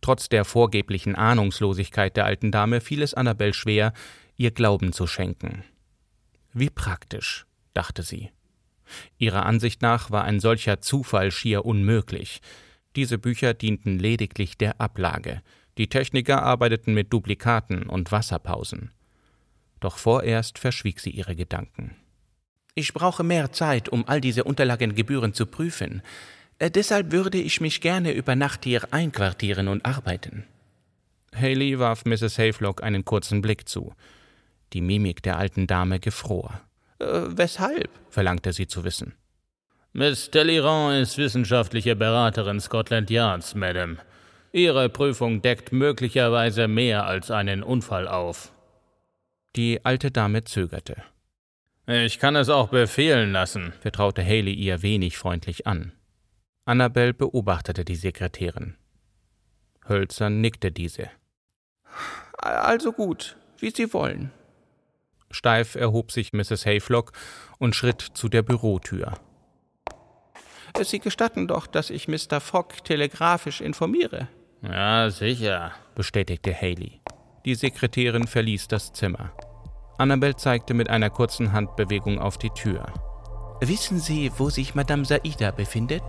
Trotz 0.01 0.29
der 0.29 0.45
vorgeblichen 0.45 1.15
Ahnungslosigkeit 1.15 2.17
der 2.17 2.25
alten 2.25 2.51
Dame 2.51 2.81
fiel 2.81 3.03
es 3.03 3.15
Annabel 3.15 3.53
schwer, 3.53 3.93
ihr 4.37 4.51
Glauben 4.51 4.93
zu 4.93 5.07
schenken. 5.07 5.65
Wie 6.53 6.71
praktisch, 6.71 7.47
dachte 7.75 8.03
sie. 8.03 8.31
Ihrer 9.19 9.47
Ansicht 9.47 9.83
nach 9.83 10.11
war 10.11 10.25
ein 10.25 10.41
solcher 10.41 10.81
Zufall 10.81 11.31
schier 11.31 11.65
unmöglich. 11.65 12.41
Diese 12.97 13.19
Bücher 13.19 13.55
dienten 13.55 13.99
lediglich 13.99 14.59
der 14.59 14.81
Ablage. 14.81 15.43
Die 15.79 15.89
Techniker 15.89 16.43
arbeiteten 16.43 16.95
mit 16.95 17.13
Duplikaten 17.13 17.85
und 17.85 18.11
Wasserpausen 18.11 18.91
doch 19.81 19.97
vorerst 19.97 20.59
verschwieg 20.59 21.01
sie 21.01 21.11
ihre 21.11 21.35
Gedanken. 21.35 21.97
Ich 22.75 22.93
brauche 22.95 23.25
mehr 23.25 23.51
Zeit, 23.51 23.89
um 23.89 24.07
all 24.07 24.21
diese 24.21 24.45
Unterlagen 24.45 24.95
gebührend 24.95 25.35
zu 25.35 25.47
prüfen. 25.47 26.03
Äh, 26.59 26.71
deshalb 26.71 27.11
würde 27.11 27.39
ich 27.39 27.61
mich 27.61 27.81
gerne 27.81 28.13
über 28.13 28.37
Nacht 28.37 28.65
hier 28.65 28.93
einquartieren 28.93 29.69
und 29.69 29.85
arbeiten. 29.85 30.45
Haley 31.35 31.79
warf 31.79 32.05
Mrs. 32.05 32.39
Hayflock 32.39 32.83
einen 32.83 33.05
kurzen 33.05 33.41
Blick 33.41 33.69
zu. 33.69 33.95
Die 34.73 34.81
Mimik 34.81 35.23
der 35.23 35.39
alten 35.39 35.67
Dame 35.67 35.99
gefror. 35.99 36.61
Äh, 37.01 37.37
weshalb? 37.37 37.89
verlangte 38.11 38.53
sie 38.53 38.67
zu 38.67 38.85
wissen. 38.85 39.15
Miss 39.93 40.31
Deliran 40.31 40.95
ist 40.95 41.19
wissenschaftliche 41.19 41.97
Beraterin 41.97 42.61
Scotland 42.61 43.11
Yards, 43.11 43.55
Madame. 43.55 43.97
Ihre 44.53 44.89
Prüfung 44.89 45.43
deckt 45.43 45.73
möglicherweise 45.73 46.69
mehr 46.69 47.07
als 47.07 47.31
einen 47.31 47.63
Unfall 47.63 48.07
auf. 48.07 48.53
Die 49.57 49.85
alte 49.85 50.11
Dame 50.11 50.45
zögerte. 50.45 51.03
Ich 51.87 52.21
kann 52.21 52.37
es 52.37 52.49
auch 52.49 52.69
befehlen 52.69 53.33
lassen, 53.33 53.73
vertraute 53.81 54.25
Haley 54.25 54.53
ihr 54.53 54.83
wenig 54.83 55.19
freundlich 55.19 55.67
an. 55.67 55.93
Annabel 56.65 57.13
beobachtete 57.13 57.85
die 57.85 57.97
Sekretärin. 57.97 58.77
Hölzern 59.89 60.41
nickte 60.41 60.71
diese. 60.71 61.11
Also 62.39 62.93
gut, 62.93 63.37
wie 63.59 63.71
Sie 63.71 63.93
wollen. 63.93 64.31
Steif 65.31 65.75
erhob 65.75 66.13
sich 66.13 66.33
Mrs. 66.33 66.67
Hayflock 66.67 67.13
und 67.59 67.75
schritt 67.77 68.01
zu 68.01 68.29
der 68.29 68.43
Bürotür. 68.43 69.15
Sie 70.83 70.99
gestatten 70.99 71.49
doch, 71.49 71.67
dass 71.67 71.91
ich 71.91 72.09
Mr. 72.09 72.41
Fogg 72.41 72.85
telegrafisch 72.85 73.61
informiere. 73.61 74.29
Ja, 74.63 75.11
sicher, 75.11 75.73
bestätigte 75.95 76.55
Haley. 76.55 77.01
Die 77.45 77.55
Sekretärin 77.55 78.27
verließ 78.27 78.69
das 78.69 78.93
Zimmer. 78.93 79.33
Annabel 79.99 80.37
zeigte 80.37 80.75
mit 80.75 80.89
einer 80.89 81.11
kurzen 81.11 81.53
Handbewegung 81.53 82.19
auf 82.19 82.39
die 82.39 82.51
Tür. 82.51 82.87
Wissen 83.61 83.99
Sie, 83.99 84.31
wo 84.37 84.49
sich 84.49 84.75
Madame 84.75 85.05
Saida 85.05 85.51
befindet? 85.51 86.03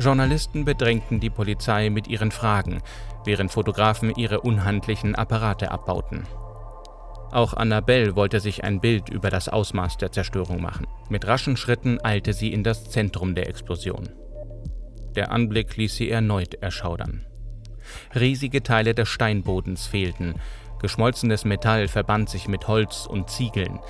Journalisten 0.00 0.64
bedrängten 0.64 1.20
die 1.20 1.28
Polizei 1.28 1.90
mit 1.90 2.08
ihren 2.08 2.30
Fragen, 2.30 2.80
während 3.26 3.52
Fotografen 3.52 4.14
ihre 4.16 4.40
unhandlichen 4.40 5.14
Apparate 5.14 5.70
abbauten. 5.70 6.26
Auch 7.32 7.52
Annabelle 7.52 8.16
wollte 8.16 8.40
sich 8.40 8.64
ein 8.64 8.80
Bild 8.80 9.10
über 9.10 9.28
das 9.28 9.50
Ausmaß 9.50 9.98
der 9.98 10.10
Zerstörung 10.10 10.62
machen. 10.62 10.86
Mit 11.10 11.26
raschen 11.26 11.58
Schritten 11.58 11.98
eilte 12.02 12.32
sie 12.32 12.50
in 12.50 12.64
das 12.64 12.88
Zentrum 12.88 13.34
der 13.34 13.48
Explosion. 13.48 14.08
Der 15.14 15.30
Anblick 15.32 15.76
ließ 15.76 15.94
sie 15.94 16.10
erneut 16.10 16.54
erschaudern. 16.54 17.26
Riesige 18.14 18.62
Teile 18.62 18.94
des 18.94 19.08
Steinbodens 19.08 19.86
fehlten, 19.86 20.36
geschmolzenes 20.80 21.44
Metall 21.44 21.88
verband 21.88 22.30
sich 22.30 22.48
mit 22.48 22.66
Holz 22.68 23.04
und 23.06 23.28
Ziegeln, 23.28 23.80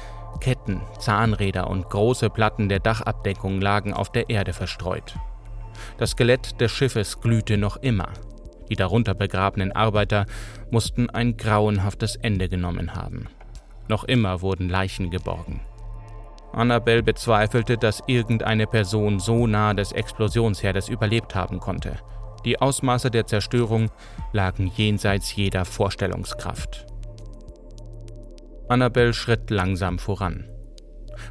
Ketten, 0.41 0.81
Zahnräder 0.99 1.69
und 1.69 1.89
große 1.89 2.31
Platten 2.31 2.69
der 2.69 2.81
Dachabdeckung 2.81 3.61
lagen 3.61 3.95
auf 3.95 4.11
der 4.11 4.29
Erde 4.29 4.53
verstreut. 4.53 5.15
Das 5.99 6.11
Skelett 6.11 6.61
des 6.61 6.71
Schiffes 6.73 7.21
glühte 7.21 7.57
noch 7.57 7.77
immer. 7.79 8.09
Die 8.69 8.77
darunter 8.77 9.15
begrabenen 9.15 9.73
Arbeiter 9.73 10.27
mussten 10.71 11.11
ein 11.11 11.37
grauenhaftes 11.37 12.17
Ende 12.17 12.49
genommen 12.49 12.95
haben. 12.95 13.29
Noch 13.89 14.05
immer 14.05 14.41
wurden 14.41 14.69
Leichen 14.69 15.11
geborgen. 15.11 15.61
Annabelle 16.53 17.03
bezweifelte, 17.03 17.77
dass 17.77 18.03
irgendeine 18.07 18.67
Person 18.67 19.21
so 19.21 19.47
nah 19.47 19.75
des 19.75 19.93
Explosionsherdes 19.93 20.89
überlebt 20.89 21.35
haben 21.35 21.61
konnte. 21.61 21.99
Die 22.45 22.61
Ausmaße 22.61 23.11
der 23.11 23.27
Zerstörung 23.27 23.91
lagen 24.33 24.71
jenseits 24.75 25.35
jeder 25.35 25.65
Vorstellungskraft. 25.65 26.87
Annabelle 28.69 29.13
schritt 29.13 29.51
langsam 29.51 29.99
voran. 29.99 30.49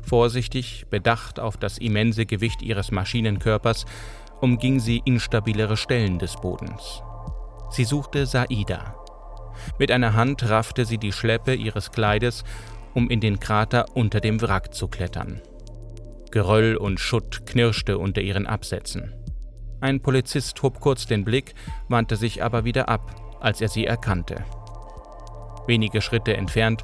Vorsichtig, 0.04 0.86
bedacht 0.90 1.40
auf 1.40 1.58
das 1.58 1.78
immense 1.78 2.26
Gewicht 2.26 2.62
ihres 2.62 2.92
Maschinenkörpers, 2.92 3.86
umging 4.42 4.80
sie 4.80 5.02
instabilere 5.06 5.78
Stellen 5.78 6.20
des 6.20 6.36
Bodens. 6.36 7.02
Sie 7.70 7.84
suchte 7.84 8.26
Saida. 8.26 8.96
Mit 9.78 9.92
einer 9.92 10.14
Hand 10.14 10.50
raffte 10.50 10.86
sie 10.86 10.98
die 10.98 11.12
Schleppe 11.12 11.54
ihres 11.54 11.92
Kleides, 11.92 12.44
um 12.94 13.10
in 13.10 13.20
den 13.20 13.40
Krater 13.40 13.86
unter 13.94 14.20
dem 14.20 14.42
Wrack 14.42 14.74
zu 14.74 14.88
klettern. 14.88 15.42
Geröll 16.32 16.76
und 16.76 17.00
Schutt 17.00 17.46
knirschte 17.46 17.98
unter 17.98 18.22
ihren 18.22 18.48
Absätzen. 18.48 19.14
Ein 19.82 20.02
Polizist 20.02 20.62
hob 20.62 20.80
kurz 20.80 21.06
den 21.06 21.24
Blick, 21.24 21.54
wandte 21.88 22.16
sich 22.16 22.44
aber 22.44 22.66
wieder 22.66 22.90
ab, 22.90 23.16
als 23.40 23.62
er 23.62 23.70
sie 23.70 23.86
erkannte. 23.86 24.44
Wenige 25.68 26.02
Schritte 26.02 26.36
entfernt 26.36 26.84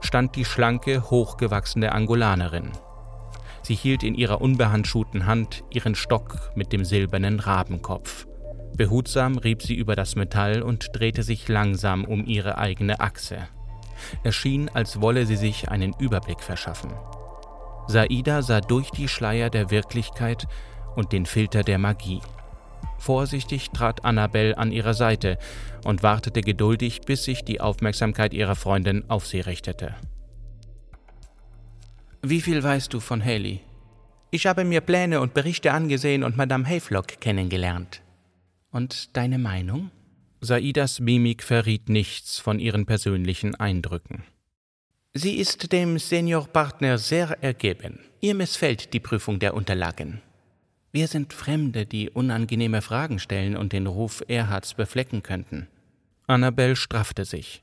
stand 0.00 0.36
die 0.36 0.44
schlanke, 0.44 1.10
hochgewachsene 1.10 1.92
Angolanerin. 1.92 2.70
Sie 3.66 3.74
hielt 3.74 4.04
in 4.04 4.14
ihrer 4.14 4.40
unbehandschuhten 4.42 5.26
Hand 5.26 5.64
ihren 5.70 5.96
Stock 5.96 6.52
mit 6.54 6.72
dem 6.72 6.84
silbernen 6.84 7.40
Rabenkopf. 7.40 8.28
Behutsam 8.76 9.38
rieb 9.38 9.60
sie 9.60 9.74
über 9.74 9.96
das 9.96 10.14
Metall 10.14 10.62
und 10.62 10.90
drehte 10.92 11.24
sich 11.24 11.48
langsam 11.48 12.04
um 12.04 12.24
ihre 12.26 12.58
eigene 12.58 13.00
Achse. 13.00 13.48
Es 14.22 14.36
schien, 14.36 14.68
als 14.72 15.00
wolle 15.00 15.26
sie 15.26 15.34
sich 15.34 15.68
einen 15.68 15.94
Überblick 15.98 16.44
verschaffen. 16.44 16.92
Saida 17.88 18.42
sah 18.42 18.60
durch 18.60 18.92
die 18.92 19.08
Schleier 19.08 19.50
der 19.50 19.72
Wirklichkeit 19.72 20.46
und 20.94 21.10
den 21.10 21.26
Filter 21.26 21.64
der 21.64 21.78
Magie. 21.78 22.20
Vorsichtig 22.98 23.70
trat 23.70 24.04
Annabelle 24.04 24.56
an 24.56 24.70
ihre 24.70 24.94
Seite 24.94 25.38
und 25.82 26.04
wartete 26.04 26.42
geduldig, 26.42 27.00
bis 27.00 27.24
sich 27.24 27.42
die 27.42 27.60
Aufmerksamkeit 27.60 28.32
ihrer 28.32 28.54
Freundin 28.54 29.10
auf 29.10 29.26
sie 29.26 29.40
richtete. 29.40 29.96
Wie 32.28 32.40
viel 32.40 32.60
weißt 32.60 32.92
du 32.92 32.98
von 32.98 33.24
Haley? 33.24 33.60
Ich 34.32 34.48
habe 34.48 34.64
mir 34.64 34.80
Pläne 34.80 35.20
und 35.20 35.32
Berichte 35.32 35.70
angesehen 35.70 36.24
und 36.24 36.36
Madame 36.36 36.66
Hayflock 36.66 37.20
kennengelernt. 37.20 38.02
Und 38.72 39.16
deine 39.16 39.38
Meinung? 39.38 39.92
Saidas 40.40 40.98
Mimik 40.98 41.44
verriet 41.44 41.88
nichts 41.88 42.40
von 42.40 42.58
ihren 42.58 42.84
persönlichen 42.84 43.54
Eindrücken. 43.54 44.24
Sie 45.14 45.36
ist 45.36 45.70
dem 45.70 46.00
Seniorpartner 46.00 46.98
sehr 46.98 47.44
ergeben. 47.44 48.00
Ihr 48.20 48.34
missfällt 48.34 48.92
die 48.92 48.98
Prüfung 48.98 49.38
der 49.38 49.54
Unterlagen. 49.54 50.20
Wir 50.90 51.06
sind 51.06 51.32
Fremde, 51.32 51.86
die 51.86 52.10
unangenehme 52.10 52.82
Fragen 52.82 53.20
stellen 53.20 53.56
und 53.56 53.72
den 53.72 53.86
Ruf 53.86 54.24
Erhards 54.26 54.74
beflecken 54.74 55.22
könnten. 55.22 55.68
Annabelle 56.26 56.74
straffte 56.74 57.24
sich. 57.24 57.62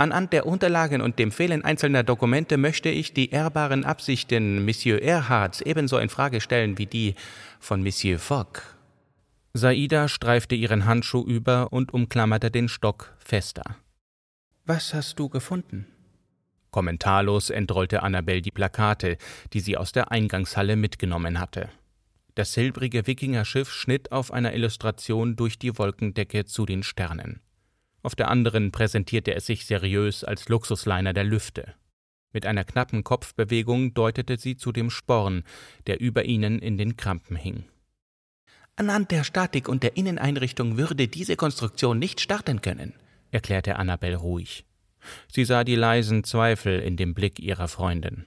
Anhand 0.00 0.32
der 0.32 0.46
Unterlagen 0.46 1.00
und 1.00 1.18
dem 1.18 1.32
Fehlen 1.32 1.64
einzelner 1.64 2.04
Dokumente 2.04 2.56
möchte 2.56 2.88
ich 2.88 3.14
die 3.14 3.30
ehrbaren 3.30 3.84
Absichten 3.84 4.64
Monsieur 4.64 5.02
Erhards 5.02 5.60
ebenso 5.60 5.98
in 5.98 6.08
Frage 6.08 6.40
stellen 6.40 6.78
wie 6.78 6.86
die 6.86 7.16
von 7.58 7.82
Monsieur 7.82 8.20
Fogg. 8.20 8.62
Saida 9.54 10.06
streifte 10.06 10.54
ihren 10.54 10.84
Handschuh 10.84 11.24
über 11.24 11.72
und 11.72 11.92
umklammerte 11.92 12.52
den 12.52 12.68
Stock 12.68 13.16
fester. 13.18 13.64
Was 14.66 14.94
hast 14.94 15.18
du 15.18 15.28
gefunden? 15.28 15.86
Kommentarlos 16.70 17.50
entrollte 17.50 18.04
Annabelle 18.04 18.42
die 18.42 18.52
Plakate, 18.52 19.18
die 19.52 19.60
sie 19.60 19.76
aus 19.76 19.90
der 19.90 20.12
Eingangshalle 20.12 20.76
mitgenommen 20.76 21.40
hatte. 21.40 21.70
Das 22.36 22.52
silbrige 22.52 23.08
Wikingerschiff 23.08 23.72
schnitt 23.72 24.12
auf 24.12 24.32
einer 24.32 24.54
Illustration 24.54 25.34
durch 25.34 25.58
die 25.58 25.76
Wolkendecke 25.76 26.44
zu 26.44 26.66
den 26.66 26.84
Sternen. 26.84 27.40
Auf 28.08 28.14
der 28.14 28.30
anderen 28.30 28.72
präsentierte 28.72 29.34
es 29.34 29.44
sich 29.44 29.66
seriös 29.66 30.24
als 30.24 30.48
Luxusliner 30.48 31.12
der 31.12 31.24
Lüfte. 31.24 31.74
Mit 32.32 32.46
einer 32.46 32.64
knappen 32.64 33.04
Kopfbewegung 33.04 33.92
deutete 33.92 34.38
sie 34.38 34.56
zu 34.56 34.72
dem 34.72 34.88
Sporn, 34.88 35.44
der 35.86 36.00
über 36.00 36.24
ihnen 36.24 36.58
in 36.58 36.78
den 36.78 36.96
Krampen 36.96 37.36
hing. 37.36 37.64
Anhand 38.76 39.10
der 39.10 39.24
Statik 39.24 39.68
und 39.68 39.82
der 39.82 39.98
Inneneinrichtung 39.98 40.78
würde 40.78 41.06
diese 41.06 41.36
Konstruktion 41.36 41.98
nicht 41.98 42.22
starten 42.22 42.62
können, 42.62 42.94
erklärte 43.30 43.76
Annabelle 43.76 44.16
ruhig. 44.16 44.64
Sie 45.30 45.44
sah 45.44 45.62
die 45.62 45.76
leisen 45.76 46.24
Zweifel 46.24 46.80
in 46.80 46.96
dem 46.96 47.12
Blick 47.12 47.38
ihrer 47.38 47.68
Freundin. 47.68 48.24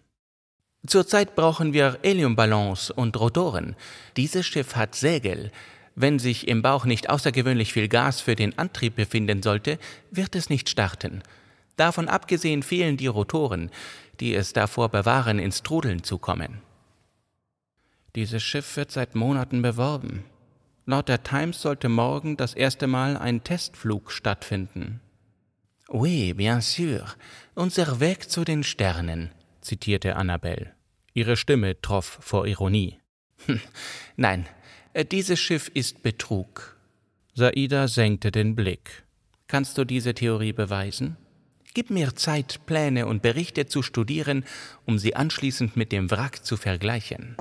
Zurzeit 0.86 1.36
brauchen 1.36 1.74
wir 1.74 1.98
Heliumballons 2.04 2.91
und 2.91 3.20
Rotoren. 3.20 3.76
Dieses 4.15 4.46
Schiff 4.46 4.76
hat 4.76 4.94
Segel, 4.94 5.52
wenn 5.95 6.19
sich 6.19 6.47
im 6.47 6.62
Bauch 6.62 6.86
nicht 6.86 7.10
außergewöhnlich 7.10 7.73
viel 7.73 7.88
Gas 7.88 8.21
für 8.21 8.36
den 8.36 8.58
Antrieb 8.58 8.95
befinden 8.95 9.43
sollte, 9.43 9.77
wird 10.10 10.36
es 10.36 10.49
nicht 10.49 10.69
starten. 10.69 11.21
Davon 11.75 12.08
abgesehen 12.08 12.63
fehlen 12.63 12.97
die 12.97 13.08
Rotoren, 13.08 13.71
die 14.19 14.36
es 14.36 14.54
davor 14.54 14.89
bewahren, 14.89 15.39
ins 15.39 15.63
Trudeln 15.63 16.04
zu 16.04 16.17
kommen. 16.17 16.62
Dieses 18.15 18.43
Schiff 18.43 18.75
wird 18.77 18.91
seit 18.91 19.15
Monaten 19.15 19.62
beworben. 19.62 20.23
Laut 20.86 21.10
der 21.10 21.23
Times 21.23 21.62
sollte 21.62 21.89
morgen 21.89 22.38
das 22.38 22.54
erste 22.54 22.88
Mal 22.88 23.15
ein 23.17 23.43
Testflug 23.43 24.12
stattfinden. 24.12 24.99
Oui, 25.89 26.34
bien 26.34 26.62
sûr. 26.62 27.06
Unser 27.56 27.99
Weg 27.99 28.30
zu 28.30 28.43
den 28.43 28.63
Sternen, 28.63 29.32
zitierte 29.62 30.15
Annabelle. 30.15 30.73
Ihre 31.13 31.36
Stimme 31.38 31.80
troff 31.82 32.17
vor 32.21 32.47
Ironie. 32.47 32.99
Nein, 34.15 34.45
äh, 34.45 34.61
dieses 34.95 35.39
Schiff 35.39 35.71
ist 35.73 36.04
Betrug. 36.04 36.77
Saida 37.34 37.88
senkte 37.88 38.32
den 38.32 38.56
Blick. 38.56 39.04
Kannst 39.47 39.77
du 39.77 39.86
diese 39.86 40.13
Theorie 40.13 40.51
beweisen? 40.51 41.15
Gib 41.73 41.89
mir 41.89 42.15
Zeit, 42.15 42.65
Pläne 42.65 43.06
und 43.06 43.21
Berichte 43.21 43.65
zu 43.65 43.82
studieren, 43.82 44.43
um 44.86 44.99
sie 44.99 45.15
anschließend 45.15 45.77
mit 45.77 45.93
dem 45.93 46.12
Wrack 46.12 46.45
zu 46.45 46.58
vergleichen. 46.58 47.38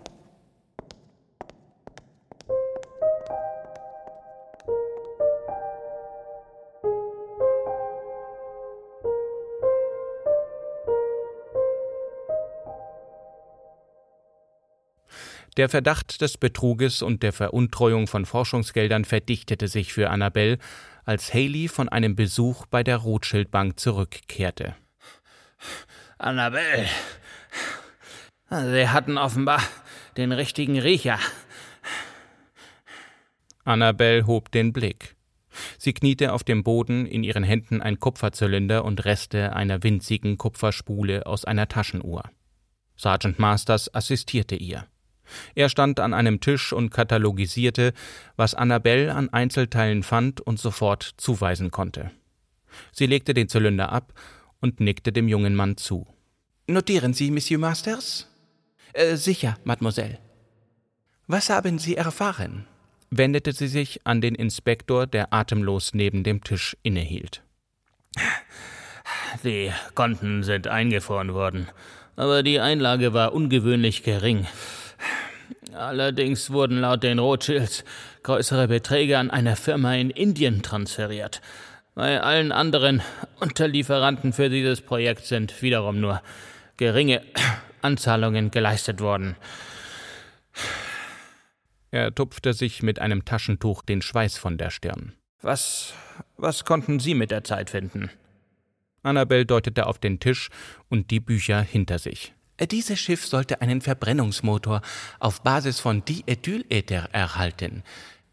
Der 15.60 15.68
Verdacht 15.68 16.22
des 16.22 16.38
Betruges 16.38 17.02
und 17.02 17.22
der 17.22 17.34
Veruntreuung 17.34 18.06
von 18.06 18.24
Forschungsgeldern 18.24 19.04
verdichtete 19.04 19.68
sich 19.68 19.92
für 19.92 20.08
Annabelle, 20.08 20.56
als 21.04 21.34
Haley 21.34 21.68
von 21.68 21.86
einem 21.90 22.16
Besuch 22.16 22.64
bei 22.64 22.82
der 22.82 22.96
Rothschild-Bank 22.96 23.78
zurückkehrte. 23.78 24.74
Annabelle, 26.16 26.88
Sie 28.48 28.88
hatten 28.88 29.18
offenbar 29.18 29.60
den 30.16 30.32
richtigen 30.32 30.78
Riecher. 30.78 31.18
Annabelle 33.62 34.26
hob 34.26 34.50
den 34.52 34.72
Blick. 34.72 35.14
Sie 35.76 35.92
kniete 35.92 36.32
auf 36.32 36.42
dem 36.42 36.64
Boden, 36.64 37.04
in 37.04 37.22
ihren 37.22 37.44
Händen 37.44 37.82
ein 37.82 38.00
Kupferzylinder 38.00 38.82
und 38.82 39.04
Reste 39.04 39.54
einer 39.54 39.82
winzigen 39.82 40.38
Kupferspule 40.38 41.26
aus 41.26 41.44
einer 41.44 41.68
Taschenuhr. 41.68 42.22
Sergeant 42.96 43.38
Masters 43.38 43.94
assistierte 43.94 44.56
ihr. 44.56 44.86
Er 45.54 45.68
stand 45.68 46.00
an 46.00 46.14
einem 46.14 46.40
Tisch 46.40 46.72
und 46.72 46.90
katalogisierte, 46.90 47.92
was 48.36 48.54
Annabelle 48.54 49.14
an 49.14 49.28
Einzelteilen 49.30 50.02
fand 50.02 50.40
und 50.40 50.58
sofort 50.58 51.14
zuweisen 51.16 51.70
konnte. 51.70 52.10
Sie 52.92 53.06
legte 53.06 53.34
den 53.34 53.48
Zylinder 53.48 53.90
ab 53.92 54.12
und 54.60 54.80
nickte 54.80 55.12
dem 55.12 55.28
jungen 55.28 55.54
Mann 55.54 55.76
zu. 55.76 56.06
Notieren 56.66 57.14
Sie, 57.14 57.30
Monsieur 57.30 57.58
Masters? 57.58 58.28
Äh, 58.92 59.16
sicher, 59.16 59.56
Mademoiselle. 59.64 60.18
Was 61.26 61.50
haben 61.50 61.78
Sie 61.78 61.96
erfahren? 61.96 62.66
wendete 63.10 63.52
sie 63.52 63.68
sich 63.68 64.00
an 64.04 64.20
den 64.20 64.34
Inspektor, 64.34 65.06
der 65.06 65.32
atemlos 65.32 65.92
neben 65.94 66.22
dem 66.22 66.42
Tisch 66.42 66.76
innehielt. 66.82 67.42
Die 69.44 69.72
Konten 69.94 70.42
sind 70.42 70.68
eingefroren 70.68 71.34
worden, 71.34 71.68
aber 72.16 72.42
die 72.42 72.60
Einlage 72.60 73.12
war 73.12 73.32
ungewöhnlich 73.32 74.02
gering. 74.02 74.46
Allerdings 75.72 76.50
wurden 76.50 76.80
laut 76.80 77.02
den 77.02 77.18
Rothschilds 77.18 77.84
größere 78.22 78.68
Beträge 78.68 79.18
an 79.18 79.30
eine 79.30 79.56
Firma 79.56 79.94
in 79.94 80.10
Indien 80.10 80.62
transferiert. 80.62 81.40
Bei 81.94 82.20
allen 82.20 82.52
anderen 82.52 83.02
Unterlieferanten 83.40 84.32
für 84.32 84.48
dieses 84.48 84.80
Projekt 84.80 85.26
sind 85.26 85.62
wiederum 85.62 86.00
nur 86.00 86.22
geringe 86.76 87.22
Anzahlungen 87.82 88.50
geleistet 88.50 89.00
worden. 89.00 89.36
Er 91.90 92.14
tupfte 92.14 92.52
sich 92.52 92.82
mit 92.82 93.00
einem 93.00 93.24
Taschentuch 93.24 93.82
den 93.82 94.02
Schweiß 94.02 94.38
von 94.38 94.58
der 94.58 94.70
Stirn. 94.70 95.14
Was, 95.42 95.94
was 96.36 96.64
konnten 96.64 97.00
Sie 97.00 97.14
mit 97.14 97.30
der 97.30 97.42
Zeit 97.44 97.70
finden? 97.70 98.10
Annabel 99.02 99.44
deutete 99.44 99.86
auf 99.86 99.98
den 99.98 100.20
Tisch 100.20 100.50
und 100.88 101.10
die 101.10 101.20
Bücher 101.20 101.62
hinter 101.62 101.98
sich. 101.98 102.34
Dieses 102.66 102.98
Schiff 102.98 103.26
sollte 103.26 103.60
einen 103.62 103.80
Verbrennungsmotor 103.80 104.82
auf 105.18 105.42
Basis 105.42 105.80
von 105.80 106.04
Diethylether 106.04 107.08
erhalten. 107.12 107.82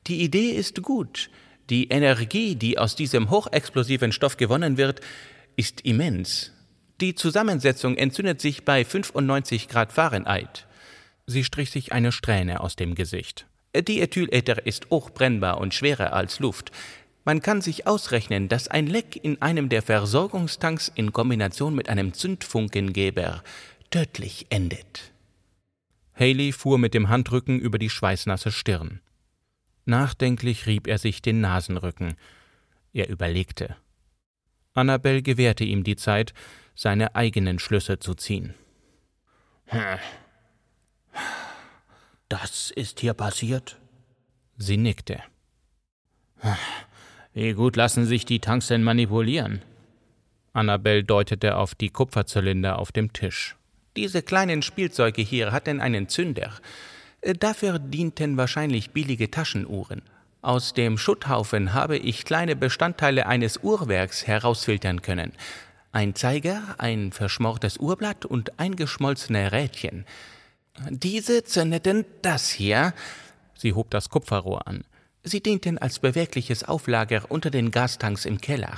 Die 0.08 0.22
Idee 0.22 0.52
ist 0.52 0.82
gut. 0.84 1.30
Die 1.70 1.90
Energie, 1.90 2.56
die 2.56 2.78
aus 2.78 2.96
diesem 2.96 3.30
hochexplosiven 3.30 4.12
Stoff 4.12 4.38
gewonnen 4.38 4.78
wird, 4.78 5.02
ist 5.56 5.82
immens. 5.82 6.52
Die 7.00 7.14
Zusammensetzung 7.14 7.98
entzündet 7.98 8.42
sich 8.42 8.66
bei 8.66 8.84
95 8.84 9.68
Grad 9.68 9.92
Fahrenheit. 9.92 10.66
Sie 11.26 11.44
strich 11.44 11.72
sich 11.72 11.92
eine 11.92 12.12
Strähne 12.12 12.62
aus 12.62 12.76
dem 12.76 12.96
Gesicht. 12.96 13.46
Diethylether 13.76 14.66
ist 14.66 14.90
hochbrennbar 14.90 15.60
und 15.60 15.74
schwerer 15.74 16.14
als 16.14 16.40
Luft. 16.40 16.72
Man 17.26 17.42
kann 17.42 17.62
sich 17.62 17.86
ausrechnen, 17.86 18.48
dass 18.48 18.70
ein 18.70 18.88
Leck 18.88 19.20
in 19.22 19.42
einem 19.42 19.68
der 19.68 19.82
Versorgungstanks 19.82 20.90
in 20.96 21.12
Kombination 21.12 21.76
mit 21.76 21.90
einem 21.90 22.14
Zündfunkengeber 22.14 23.44
tödlich 23.90 24.48
endet. 24.50 25.12
Haley 26.14 26.52
fuhr 26.52 26.78
mit 26.78 26.94
dem 26.94 27.10
Handrücken 27.10 27.60
über 27.60 27.78
die 27.78 27.90
schweißnasse 27.90 28.52
Stirn. 28.52 29.02
Nachdenklich 29.86 30.66
rieb 30.66 30.88
er 30.88 30.98
sich 30.98 31.22
den 31.22 31.42
Nasenrücken. 31.42 32.16
Er 32.94 33.10
überlegte. 33.10 33.76
Annabel 34.74 35.22
gewährte 35.22 35.64
ihm 35.64 35.84
die 35.84 35.96
Zeit, 35.96 36.34
seine 36.76 37.16
eigenen 37.16 37.60
Schlüsse 37.60 38.00
zu 38.00 38.14
ziehen. 38.14 38.54
Hm. 39.66 40.00
Das 42.30 42.72
ist 42.72 43.00
hier 43.00 43.14
passiert? 43.14 43.80
Sie 44.58 44.78
nickte. 44.78 45.22
Wie 47.34 47.54
gut 47.54 47.76
lassen 47.76 48.06
sich 48.06 48.26
die 48.26 48.40
Tanks 48.40 48.68
denn 48.68 48.84
manipulieren? 48.84 49.62
Annabel 50.54 51.04
deutete 51.04 51.56
auf 51.56 51.76
die 51.76 51.90
Kupferzylinder 51.90 52.80
auf 52.80 52.92
dem 52.92 53.14
Tisch. 53.14 53.56
Diese 53.98 54.22
kleinen 54.22 54.62
Spielzeuge 54.62 55.24
hier 55.24 55.52
hatten 55.52 55.82
einen 55.82 56.08
Zünder. 56.08 56.52
Äh, 57.22 57.34
dafür 57.34 57.80
dienten 57.80 58.38
wahrscheinlich 58.38 58.92
billige 58.92 59.32
Taschenuhren. 59.32 60.04
Aus 60.44 60.76
dem 60.76 61.00
Schutthaufen 61.00 61.74
habe 61.74 61.98
ich 61.98 62.24
kleine 62.24 62.56
Bestandteile 62.56 63.26
eines 63.26 63.58
Uhrwerks 63.58 64.28
herausfiltern 64.28 65.02
können. 65.02 65.32
Ein 65.92 66.14
Zeiger, 66.14 66.76
ein 66.78 67.12
verschmortes 67.12 67.78
Uhrblatt 67.78 68.24
und 68.24 68.60
eingeschmolzene 68.60 69.52
Rädchen. 69.52 70.06
Diese 70.92 71.44
zündeten 71.44 72.06
das 72.22 72.52
hier. 72.52 72.94
Sie 73.56 73.74
hob 73.74 73.90
das 73.90 74.10
Kupferrohr 74.12 74.68
an. 74.68 74.84
Sie 75.24 75.42
dienten 75.42 75.80
als 75.80 75.98
bewegliches 75.98 76.64
Auflager 76.64 77.24
unter 77.30 77.50
den 77.50 77.72
Gastanks 77.72 78.26
im 78.26 78.40
Keller. 78.40 78.78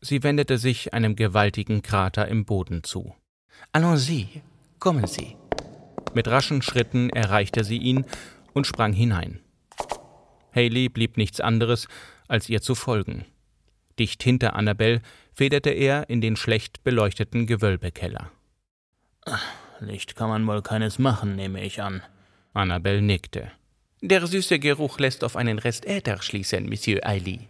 Sie 0.00 0.22
wendete 0.22 0.56
sich 0.56 0.94
einem 0.94 1.16
gewaltigen 1.16 1.82
Krater 1.82 2.28
im 2.28 2.46
Boden 2.46 2.82
zu. 2.82 3.14
Allons-y, 3.72 4.42
kommen 4.78 5.06
Sie. 5.06 5.36
Mit 6.14 6.28
raschen 6.28 6.62
Schritten 6.62 7.10
erreichte 7.10 7.62
sie 7.62 7.76
ihn 7.76 8.06
und 8.54 8.66
sprang 8.66 8.94
hinein. 8.94 9.40
Haley 10.54 10.88
blieb 10.88 11.18
nichts 11.18 11.40
anderes, 11.40 11.88
als 12.26 12.48
ihr 12.48 12.62
zu 12.62 12.74
folgen. 12.74 13.26
Dicht 13.98 14.22
hinter 14.22 14.56
Annabel 14.56 15.02
federte 15.34 15.70
er 15.70 16.08
in 16.08 16.22
den 16.22 16.36
schlecht 16.36 16.82
beleuchteten 16.84 17.46
Gewölbekeller. 17.46 18.30
Licht 19.80 20.16
kann 20.16 20.30
man 20.30 20.46
wohl 20.46 20.62
keines 20.62 20.98
machen, 20.98 21.36
nehme 21.36 21.62
ich 21.62 21.82
an. 21.82 22.02
Annabel 22.54 23.02
nickte. 23.02 23.50
Der 24.00 24.26
süße 24.26 24.58
Geruch 24.58 24.98
lässt 24.98 25.22
auf 25.22 25.36
einen 25.36 25.58
Rest 25.58 25.84
Äther 25.84 26.22
schließen, 26.22 26.66
Monsieur 26.66 27.06
Eiley. 27.06 27.48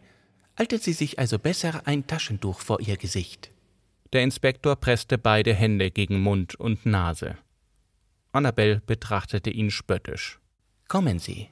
Halten 0.59 0.81
Sie 0.81 0.93
sich 0.93 1.21
also 1.21 1.39
besser 1.39 1.83
ein 1.85 2.07
Taschentuch 2.09 2.61
vor 2.61 2.81
Ihr 2.81 2.97
Gesicht. 2.97 3.51
Der 4.13 4.23
Inspektor 4.23 4.77
presste 4.77 5.19
beide 5.19 5.53
Hände 5.53 5.91
gegen 5.91 6.21
Mund 6.21 6.55
und 6.55 6.87
Nase. 6.87 7.37
Annabel 8.33 8.83
betrachtete 8.87 9.51
ihn 9.51 9.71
spöttisch. 9.71 10.39
Kommen 10.89 11.19
Sie. 11.19 11.49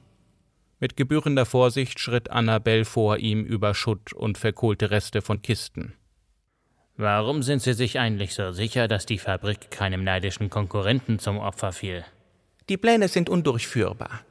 Mit 0.79 0.97
gebührender 0.97 1.45
Vorsicht 1.45 1.99
schritt 1.99 2.29
Annabel 2.29 2.85
vor 2.85 3.17
ihm 3.17 3.43
über 3.43 3.73
Schutt 3.73 4.13
und 4.13 4.37
verkohlte 4.37 4.91
Reste 4.91 5.21
von 5.21 5.41
Kisten. 5.41 5.93
Warum 6.97 7.43
sind 7.43 7.61
Sie 7.61 7.73
sich 7.73 7.99
eigentlich 7.99 8.33
so 8.33 8.51
sicher, 8.51 8.87
dass 8.87 9.05
die 9.05 9.17
Fabrik 9.17 9.69
keinem 9.71 10.03
neidischen 10.03 10.49
Konkurrenten 10.49 11.19
zum 11.19 11.37
Opfer 11.37 11.73
fiel? 11.73 12.05
Die 12.69 12.77
Pläne 12.77 13.09
sind 13.09 13.29
undurchführbar. 13.29 14.21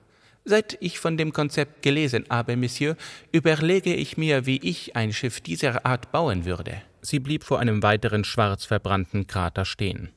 Seit 0.45 0.77
ich 0.81 0.99
von 0.99 1.17
dem 1.17 1.33
Konzept 1.33 1.83
gelesen 1.83 2.25
habe, 2.31 2.57
Monsieur, 2.57 2.97
überlege 3.33 3.95
ich 3.95 4.17
mir, 4.17 4.47
wie 4.47 4.59
ich 4.59 4.97
ein 4.97 5.13
Schiff 5.13 5.41
dieser 5.41 5.85
Art 5.87 6.13
bauen 6.13 6.45
würde. 6.45 6.83
Sie 7.07 7.21
blieb 7.21 7.45
vor 7.45 7.61
einem 7.61 7.83
weiteren 7.83 8.25
schwarz 8.25 8.65
verbrannten 8.65 9.27
Krater 9.27 9.67
stehen. 9.67 10.09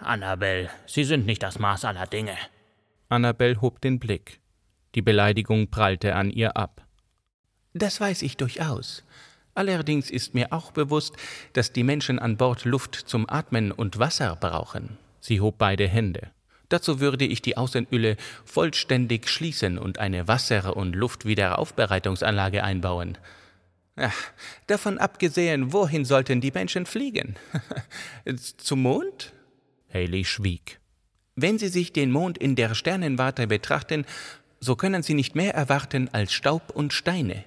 Annabel, 0.00 0.68
Sie 0.86 1.04
sind 1.04 1.24
nicht 1.24 1.44
das 1.44 1.60
Maß 1.60 1.84
aller 1.84 2.06
Dinge. 2.06 2.36
Annabel 3.08 3.60
hob 3.60 3.80
den 3.80 4.00
Blick. 4.00 4.40
Die 4.96 5.02
Beleidigung 5.02 5.70
prallte 5.70 6.16
an 6.16 6.30
ihr 6.30 6.56
ab. 6.56 6.84
Das 7.74 8.00
weiß 8.00 8.22
ich 8.22 8.36
durchaus. 8.36 9.04
Allerdings 9.54 10.10
ist 10.10 10.34
mir 10.34 10.52
auch 10.52 10.72
bewusst, 10.72 11.14
dass 11.52 11.72
die 11.72 11.84
Menschen 11.84 12.18
an 12.18 12.36
Bord 12.36 12.64
Luft 12.64 12.96
zum 12.96 13.30
Atmen 13.30 13.70
und 13.70 14.00
Wasser 14.00 14.34
brauchen. 14.34 14.98
Sie 15.20 15.40
hob 15.40 15.58
beide 15.58 15.86
Hände. 15.86 16.32
Dazu 16.70 16.98
würde 16.98 17.24
ich 17.24 17.40
die 17.40 17.56
Außenhülle 17.56 18.16
vollständig 18.44 19.28
schließen 19.28 19.78
und 19.78 19.98
eine 19.98 20.26
Wasser- 20.26 20.76
und 20.76 20.96
Luftwiederaufbereitungsanlage 20.96 22.64
einbauen. 22.64 23.16
Ach, 23.96 24.16
davon 24.66 24.98
abgesehen, 24.98 25.72
wohin 25.72 26.04
sollten 26.04 26.40
die 26.40 26.50
Menschen 26.50 26.86
fliegen? 26.86 27.36
Zum 28.56 28.82
Mond? 28.82 29.32
Haley 29.92 30.24
schwieg. 30.24 30.80
Wenn 31.36 31.58
Sie 31.58 31.68
sich 31.68 31.92
den 31.92 32.10
Mond 32.10 32.38
in 32.38 32.56
der 32.56 32.74
Sternenwarte 32.74 33.46
betrachten, 33.46 34.06
so 34.60 34.76
können 34.76 35.02
Sie 35.02 35.14
nicht 35.14 35.34
mehr 35.34 35.54
erwarten 35.54 36.08
als 36.12 36.32
Staub 36.32 36.70
und 36.74 36.92
Steine. 36.92 37.44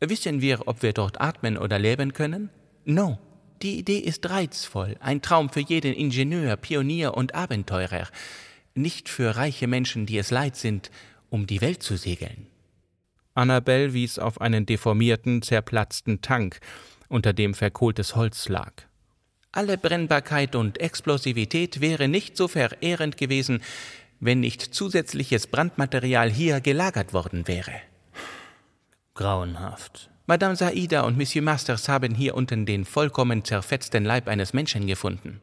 Wissen 0.00 0.40
wir, 0.40 0.68
ob 0.68 0.82
wir 0.82 0.92
dort 0.92 1.20
atmen 1.20 1.56
oder 1.56 1.78
leben 1.78 2.12
können? 2.12 2.50
No. 2.84 3.18
Die 3.62 3.78
Idee 3.78 3.98
ist 3.98 4.30
reizvoll, 4.30 4.96
ein 5.00 5.20
Traum 5.20 5.50
für 5.50 5.60
jeden 5.60 5.92
Ingenieur, 5.92 6.56
Pionier 6.56 7.14
und 7.14 7.34
Abenteurer 7.34 8.06
nicht 8.78 9.08
für 9.08 9.36
reiche 9.36 9.66
Menschen, 9.66 10.06
die 10.06 10.18
es 10.18 10.30
leid 10.30 10.56
sind, 10.56 10.90
um 11.28 11.46
die 11.46 11.60
Welt 11.60 11.82
zu 11.82 11.96
segeln. 11.96 12.46
Annabel 13.38 13.94
wies 13.94 14.18
auf 14.18 14.40
einen 14.40 14.66
deformierten, 14.66 15.42
zerplatzten 15.42 16.20
Tank, 16.20 16.58
unter 17.08 17.32
dem 17.32 17.54
verkohltes 17.54 18.16
Holz 18.16 18.48
lag. 18.48 18.72
Alle 19.52 19.78
Brennbarkeit 19.78 20.54
und 20.54 20.78
Explosivität 20.80 21.80
wäre 21.80 22.08
nicht 22.08 22.36
so 22.36 22.48
verehrend 22.48 23.16
gewesen, 23.16 23.62
wenn 24.20 24.40
nicht 24.40 24.74
zusätzliches 24.74 25.46
Brandmaterial 25.46 26.30
hier 26.30 26.60
gelagert 26.60 27.12
worden 27.12 27.46
wäre. 27.48 27.72
Grauenhaft. 29.14 30.10
Madame 30.26 30.56
Saida 30.56 31.02
und 31.02 31.16
Monsieur 31.16 31.42
Masters 31.42 31.88
haben 31.88 32.14
hier 32.14 32.34
unten 32.34 32.66
den 32.66 32.84
vollkommen 32.84 33.44
zerfetzten 33.44 34.04
Leib 34.04 34.28
eines 34.28 34.52
Menschen 34.52 34.86
gefunden. 34.86 35.40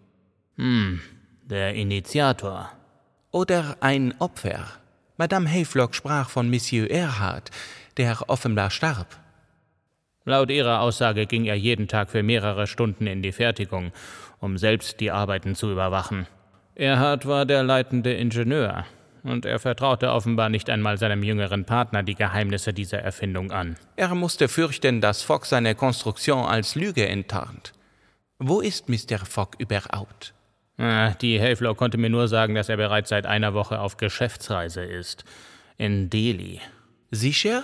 Hm, 0.58 1.02
der 1.44 1.74
Initiator 1.74 2.72
oder 3.32 3.78
ein 3.80 4.14
Opfer. 4.20 4.68
Madame 5.18 5.50
Hayflock 5.50 5.96
sprach 5.96 6.30
von 6.30 6.50
Monsieur 6.50 6.90
Erhard, 6.92 7.50
der 7.98 8.30
offenbar 8.30 8.70
starb. 8.72 9.18
Laut 10.26 10.50
ihrer 10.50 10.82
Aussage 10.82 11.28
ging 11.28 11.46
er 11.46 11.56
jeden 11.56 11.88
Tag 11.88 12.10
für 12.10 12.24
mehrere 12.24 12.66
Stunden 12.66 13.06
in 13.06 13.22
die 13.22 13.32
Fertigung, 13.32 13.92
um 14.40 14.58
selbst 14.58 15.00
die 15.00 15.12
Arbeiten 15.12 15.56
zu 15.56 15.72
überwachen. 15.72 16.28
Erhard 16.74 17.28
war 17.28 17.46
der 17.46 17.64
leitende 17.64 18.14
Ingenieur, 18.14 18.86
und 19.24 19.46
er 19.46 19.60
vertraute 19.60 20.12
offenbar 20.12 20.50
nicht 20.50 20.70
einmal 20.70 20.98
seinem 20.98 21.24
jüngeren 21.24 21.66
Partner 21.66 22.04
die 22.04 22.16
Geheimnisse 22.16 22.74
dieser 22.74 23.00
Erfindung 23.00 23.52
an. 23.52 23.76
Er 23.96 24.14
musste 24.16 24.48
fürchten, 24.48 25.00
dass 25.00 25.22
Fogg 25.22 25.46
seine 25.46 25.76
Konstruktion 25.76 26.46
als 26.46 26.76
Lüge 26.76 27.08
enttarnt. 27.08 27.74
Wo 28.40 28.62
ist 28.62 28.90
Mr. 28.90 29.20
Fogg 29.20 29.56
überhaupt? 29.58 30.34
Ah, 30.78 31.12
die 31.12 31.40
Hayflow 31.40 31.74
konnte 31.74 31.98
mir 31.98 32.10
nur 32.10 32.28
sagen, 32.28 32.56
dass 32.56 32.68
er 32.68 32.78
bereits 32.78 33.10
seit 33.10 33.26
einer 33.26 33.54
Woche 33.54 33.80
auf 33.80 33.98
Geschäftsreise 33.98 34.84
ist. 34.84 35.24
In 35.78 36.10
Delhi. 36.10 36.60
Sicher? 37.12 37.64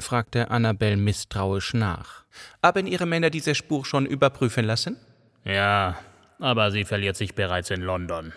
Fragte 0.00 0.50
Annabel 0.50 0.96
misstrauisch 0.96 1.74
nach. 1.74 2.24
Haben 2.62 2.86
Ihre 2.86 3.06
Männer 3.06 3.30
diese 3.30 3.54
Spur 3.54 3.84
schon 3.84 4.06
überprüfen 4.06 4.64
lassen? 4.64 4.96
Ja, 5.44 5.96
aber 6.38 6.70
sie 6.70 6.84
verliert 6.84 7.16
sich 7.16 7.34
bereits 7.34 7.70
in 7.70 7.82
London. 7.82 8.32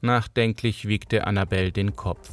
Nachdenklich 0.00 0.86
wiegte 0.86 1.26
Annabel 1.26 1.72
den 1.72 1.96
Kopf. 1.96 2.30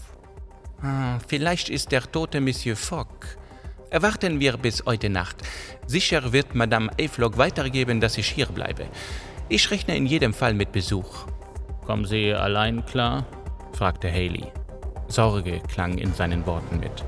Ah, 0.82 1.19
vielleicht 1.28 1.69
ist 1.69 1.91
der 1.91 2.04
tote 2.12 2.41
Monsieur 2.41 2.76
Fogg. 2.76 3.38
Erwarten 3.89 4.39
wir 4.39 4.58
bis 4.58 4.84
heute 4.86 5.10
Nacht. 5.10 5.38
Sicher 5.88 6.34
wird 6.34 6.54
Madame 6.54 6.91
Ayflock 7.00 7.38
weitergeben, 7.38 8.02
dass 8.02 8.17
ich 8.17 8.28
hier 8.28 8.48
bleibe. 8.48 8.86
Ich 9.50 9.71
rechne 9.71 9.95
in 9.95 10.06
jedem 10.06 10.34
Fall 10.34 10.54
mit 10.54 10.71
Besuch. 10.71 11.28
Kommen 11.86 12.06
Sie 12.06 12.34
allein 12.34 12.86
klar? 12.86 13.26
fragte 13.74 14.12
Haley. 14.12 14.45
Sorge 15.08 15.62
klang 15.71 15.98
in 15.98 16.13
seinen 16.13 16.45
Worten 16.45 16.80
mit. 16.80 17.04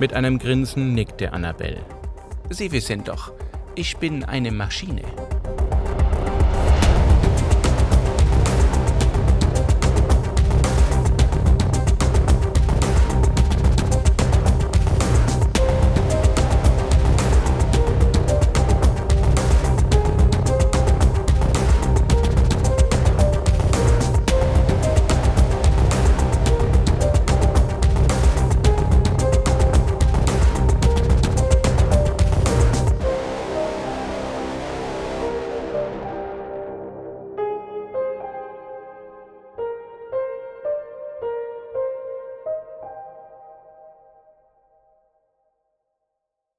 Mit 0.00 0.14
einem 0.14 0.38
Grinsen 0.38 0.94
nickte 0.94 1.32
Annabel. 1.32 1.78
Sie 2.50 2.70
wissen 2.70 3.02
doch, 3.02 3.32
ich 3.74 3.96
bin 3.96 4.22
eine 4.22 4.52
Maschine. 4.52 5.02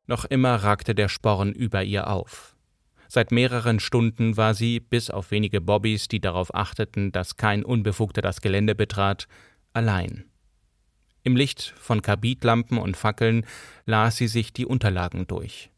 Noch 0.09 0.25
immer 0.25 0.55
ragte 0.55 0.95
der 0.95 1.07
Sporn 1.07 1.51
über 1.51 1.83
ihr 1.83 2.09
auf. 2.09 2.55
Seit 3.07 3.31
mehreren 3.31 3.79
Stunden 3.79 4.37
war 4.37 4.55
sie, 4.55 4.79
bis 4.79 5.11
auf 5.11 5.29
wenige 5.29 5.61
Bobbys, 5.61 6.07
die 6.07 6.19
darauf 6.19 6.51
achteten, 6.55 7.11
dass 7.11 7.37
kein 7.37 7.63
Unbefugter 7.63 8.23
das 8.23 8.41
Gelände 8.41 8.73
betrat, 8.73 9.27
allein. 9.71 10.25
Im 11.21 11.35
Licht 11.35 11.75
von 11.77 12.01
Kabitlampen 12.01 12.79
und 12.79 12.97
Fackeln 12.97 13.45
las 13.85 14.17
sie 14.17 14.27
sich 14.27 14.51
die 14.51 14.65
Unterlagen 14.65 15.27
durch. 15.27 15.69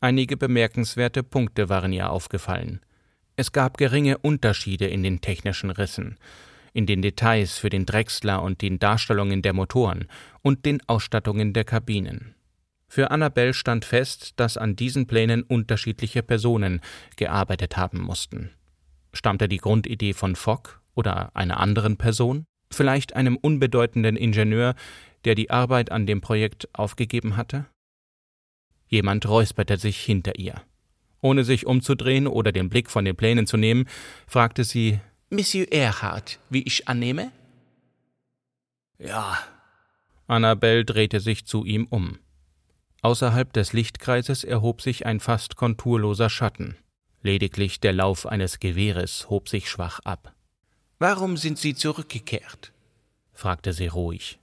Einige 0.00 0.36
bemerkenswerte 0.36 1.22
Punkte 1.22 1.68
waren 1.68 1.92
ihr 1.92 2.10
aufgefallen. 2.10 2.80
Es 3.36 3.52
gab 3.52 3.76
geringe 3.76 4.18
Unterschiede 4.18 4.88
in 4.88 5.04
den 5.04 5.20
technischen 5.20 5.70
Rissen, 5.70 6.18
in 6.72 6.86
den 6.86 7.02
Details 7.02 7.56
für 7.56 7.70
den 7.70 7.86
Drechsler 7.86 8.42
und 8.42 8.62
den 8.62 8.80
Darstellungen 8.80 9.42
der 9.42 9.52
Motoren 9.52 10.08
und 10.42 10.66
den 10.66 10.80
Ausstattungen 10.88 11.52
der 11.52 11.62
Kabinen. 11.62 12.35
Für 12.96 13.10
Annabel 13.10 13.52
stand 13.52 13.84
fest, 13.84 14.32
dass 14.36 14.56
an 14.56 14.74
diesen 14.74 15.06
Plänen 15.06 15.42
unterschiedliche 15.42 16.22
Personen 16.22 16.80
gearbeitet 17.16 17.76
haben 17.76 18.00
mussten. 18.00 18.52
Stammte 19.12 19.50
die 19.50 19.58
Grundidee 19.58 20.14
von 20.14 20.34
Fogg 20.34 20.80
oder 20.94 21.30
einer 21.36 21.60
anderen 21.60 21.98
Person? 21.98 22.46
Vielleicht 22.72 23.14
einem 23.14 23.36
unbedeutenden 23.36 24.16
Ingenieur, 24.16 24.74
der 25.26 25.34
die 25.34 25.50
Arbeit 25.50 25.92
an 25.92 26.06
dem 26.06 26.22
Projekt 26.22 26.70
aufgegeben 26.72 27.36
hatte? 27.36 27.66
Jemand 28.88 29.28
räusperte 29.28 29.76
sich 29.76 30.00
hinter 30.00 30.38
ihr. 30.38 30.62
Ohne 31.20 31.44
sich 31.44 31.66
umzudrehen 31.66 32.26
oder 32.26 32.50
den 32.50 32.70
Blick 32.70 32.90
von 32.90 33.04
den 33.04 33.14
Plänen 33.14 33.46
zu 33.46 33.58
nehmen, 33.58 33.86
fragte 34.26 34.64
sie 34.64 35.00
Monsieur 35.28 35.70
Erhard, 35.70 36.38
wie 36.48 36.62
ich 36.62 36.88
annehme? 36.88 37.30
Ja. 38.98 39.36
Annabel 40.26 40.86
drehte 40.86 41.20
sich 41.20 41.44
zu 41.44 41.66
ihm 41.66 41.86
um. 41.90 42.20
Außerhalb 43.06 43.52
des 43.52 43.72
Lichtkreises 43.72 44.42
erhob 44.42 44.82
sich 44.82 45.06
ein 45.06 45.20
fast 45.20 45.54
konturloser 45.54 46.28
Schatten. 46.28 46.76
Lediglich 47.22 47.78
der 47.78 47.92
Lauf 47.92 48.26
eines 48.26 48.58
Gewehres 48.58 49.30
hob 49.30 49.48
sich 49.48 49.70
schwach 49.70 50.00
ab. 50.00 50.34
Warum 50.98 51.36
sind 51.36 51.56
Sie 51.56 51.76
zurückgekehrt? 51.76 52.72
fragte 53.32 53.72
sie 53.72 53.86
ruhig. 53.86 54.40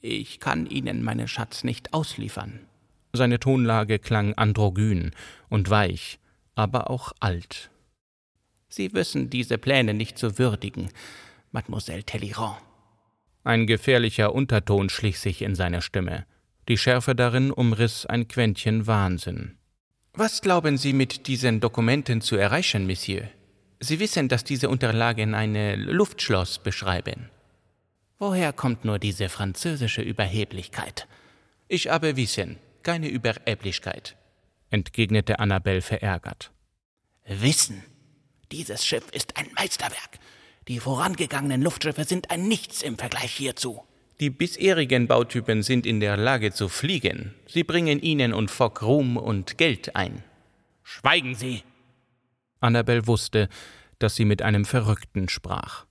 Ich 0.00 0.40
kann 0.40 0.64
Ihnen 0.64 1.02
meinen 1.02 1.28
Schatz 1.28 1.64
nicht 1.64 1.92
ausliefern. 1.92 2.60
Seine 3.12 3.38
Tonlage 3.38 3.98
klang 3.98 4.32
androgyn 4.38 5.10
und 5.50 5.68
weich, 5.68 6.18
aber 6.54 6.88
auch 6.88 7.12
alt. 7.20 7.70
Sie 8.70 8.94
wissen 8.94 9.28
diese 9.28 9.58
Pläne 9.58 9.92
nicht 9.92 10.16
zu 10.16 10.38
würdigen, 10.38 10.88
Mademoiselle 11.50 12.06
Talleyrand. 12.06 12.56
Ein 13.44 13.66
gefährlicher 13.66 14.34
Unterton 14.34 14.88
schlich 14.88 15.20
sich 15.20 15.42
in 15.42 15.54
seine 15.54 15.82
Stimme. 15.82 16.24
Die 16.68 16.78
Schärfe 16.78 17.14
darin 17.14 17.50
umriss 17.50 18.06
ein 18.06 18.28
Quäntchen 18.28 18.86
Wahnsinn. 18.86 19.58
Was 20.14 20.42
glauben 20.42 20.76
Sie 20.76 20.92
mit 20.92 21.26
diesen 21.26 21.60
Dokumenten 21.60 22.20
zu 22.20 22.36
erreichen, 22.36 22.86
Monsieur? 22.86 23.28
Sie 23.80 23.98
wissen, 23.98 24.28
dass 24.28 24.44
diese 24.44 24.68
Unterlagen 24.68 25.34
ein 25.34 25.54
Luftschloss 25.80 26.60
beschreiben. 26.60 27.30
Woher 28.18 28.52
kommt 28.52 28.84
nur 28.84 29.00
diese 29.00 29.28
französische 29.28 30.02
Überheblichkeit? 30.02 31.08
Ich 31.66 31.88
habe 31.88 32.16
Wissen, 32.16 32.58
keine 32.84 33.08
Überheblichkeit, 33.08 34.16
entgegnete 34.70 35.40
Annabel 35.40 35.80
verärgert. 35.80 36.52
Wissen? 37.26 37.82
Dieses 38.52 38.86
Schiff 38.86 39.10
ist 39.12 39.36
ein 39.36 39.48
Meisterwerk. 39.56 40.18
Die 40.68 40.78
vorangegangenen 40.78 41.62
Luftschiffe 41.62 42.04
sind 42.04 42.30
ein 42.30 42.46
Nichts 42.46 42.82
im 42.82 42.98
Vergleich 42.98 43.32
hierzu. 43.32 43.82
Die 44.20 44.30
bisherigen 44.30 45.08
Bautypen 45.08 45.62
sind 45.62 45.86
in 45.86 46.00
der 46.00 46.16
Lage 46.16 46.52
zu 46.52 46.68
fliegen. 46.68 47.34
Sie 47.46 47.64
bringen 47.64 48.00
Ihnen 48.00 48.32
und 48.32 48.50
Fogg 48.50 48.82
Ruhm 48.82 49.16
und 49.16 49.58
Geld 49.58 49.96
ein. 49.96 50.22
Schweigen 50.82 51.34
Sie! 51.34 51.62
Annabel 52.60 53.06
wusste, 53.06 53.48
dass 53.98 54.14
sie 54.14 54.24
mit 54.24 54.42
einem 54.42 54.64
Verrückten 54.64 55.28
sprach. 55.28 55.86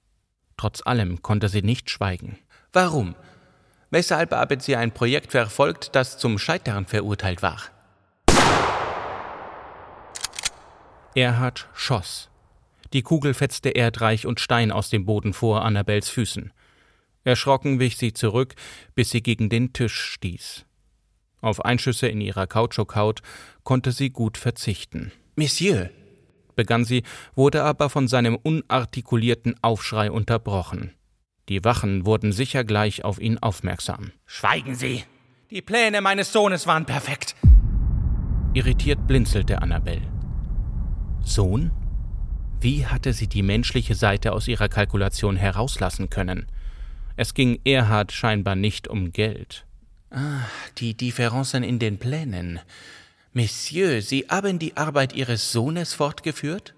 Trotz 0.57 0.86
allem 0.86 1.21
konnte 1.21 1.49
sie 1.49 1.62
nicht 1.62 1.89
schweigen. 1.89 2.38
Warum? 2.71 3.15
Weshalb 3.89 4.31
haben 4.31 4.60
Sie 4.60 4.75
ein 4.75 4.91
Projekt 4.91 5.31
verfolgt, 5.31 5.95
das 5.95 6.17
zum 6.17 6.38
Scheitern 6.38 6.86
verurteilt 6.86 7.41
war? 7.41 7.60
Erhard 11.13 11.67
schoss. 11.73 12.29
Die 12.93 13.01
Kugel 13.01 13.34
fetzte 13.34 13.69
Erdreich 13.69 14.25
und 14.25 14.39
Stein 14.39 14.71
aus 14.71 14.89
dem 14.89 15.05
Boden 15.05 15.34
vor 15.34 15.65
Annabels 15.65 16.10
Füßen. 16.10 16.53
Erschrocken 17.23 17.79
wich 17.79 17.97
sie 17.97 18.13
zurück, 18.13 18.55
bis 18.95 19.12
sie 19.12 19.21
gegen 19.21 19.49
den 19.49 19.73
Tisch 19.73 19.99
stieß. 19.99 20.65
Auf 21.41 21.65
Einschüsse 21.65 22.07
in 22.07 22.21
ihrer 22.21 22.47
Kautschukhaut 22.47 23.21
konnte 23.63 23.91
sie 23.91 24.10
gut 24.10 24.38
verzichten. 24.38 25.12
Monsieur, 25.36 25.89
begann 26.55 26.86
sie, 26.86 27.03
wurde 27.36 27.63
aber 27.63 27.89
von 27.89 28.07
seinem 28.07 28.36
unartikulierten 28.36 29.55
Aufschrei 29.63 30.12
unterbrochen. 30.12 30.93
Die 31.49 31.63
Wachen 31.63 32.05
wurden 32.05 32.31
sicher 32.31 32.63
gleich 32.63 33.03
auf 33.03 33.19
ihn 33.19 33.38
aufmerksam. 33.39 34.12
Schweigen 34.25 34.75
Sie! 34.75 35.03
Die 35.49 35.62
Pläne 35.62 36.01
meines 36.01 36.31
Sohnes 36.31 36.67
waren 36.67 36.86
perfekt! 36.86 37.36
Irritiert 38.53 39.07
blinzelte 39.07 39.62
Annabel. 39.62 40.01
Sohn? 41.23 41.71
Wie 42.60 42.86
hatte 42.86 43.13
sie 43.13 43.27
die 43.27 43.41
menschliche 43.43 43.95
Seite 43.95 44.34
aus 44.34 44.47
ihrer 44.47 44.69
Kalkulation 44.69 45.36
herauslassen 45.36 46.10
können? 46.10 46.45
Es 47.21 47.36
ging 47.36 47.62
Erhard 47.65 48.12
scheinbar 48.12 48.55
nicht 48.55 48.88
um 48.88 49.12
Geld. 49.12 49.67
Ah, 50.10 50.41
die 50.79 50.95
Differenzen 50.95 51.62
in 51.62 51.77
den 51.77 51.99
Plänen. 51.99 52.60
Monsieur, 53.31 54.01
Sie 54.01 54.25
haben 54.27 54.57
die 54.57 54.75
Arbeit 54.75 55.13
Ihres 55.13 55.51
Sohnes 55.51 55.93
fortgeführt? 55.93 56.73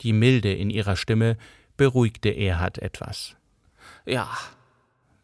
Die 0.00 0.12
Milde 0.12 0.52
in 0.52 0.70
ihrer 0.70 0.96
Stimme 0.96 1.36
beruhigte 1.76 2.30
Erhard 2.30 2.78
etwas. 2.78 3.36
Ja, 4.06 4.28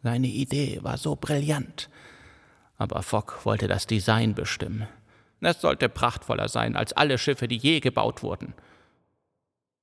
seine 0.01 0.27
Idee 0.27 0.79
war 0.81 0.97
so 0.97 1.17
brillant. 1.17 1.89
Aber 2.77 3.03
Fogg 3.03 3.43
wollte 3.43 3.67
das 3.67 3.85
Design 3.85 4.33
bestimmen. 4.33 4.87
Es 5.41 5.59
sollte 5.59 5.89
prachtvoller 5.89 6.47
sein 6.47 6.77
als 6.77 6.93
alle 6.93 7.17
Schiffe, 7.17 7.49
die 7.49 7.57
je 7.57 7.81
gebaut 7.81 8.23
wurden. 8.23 8.53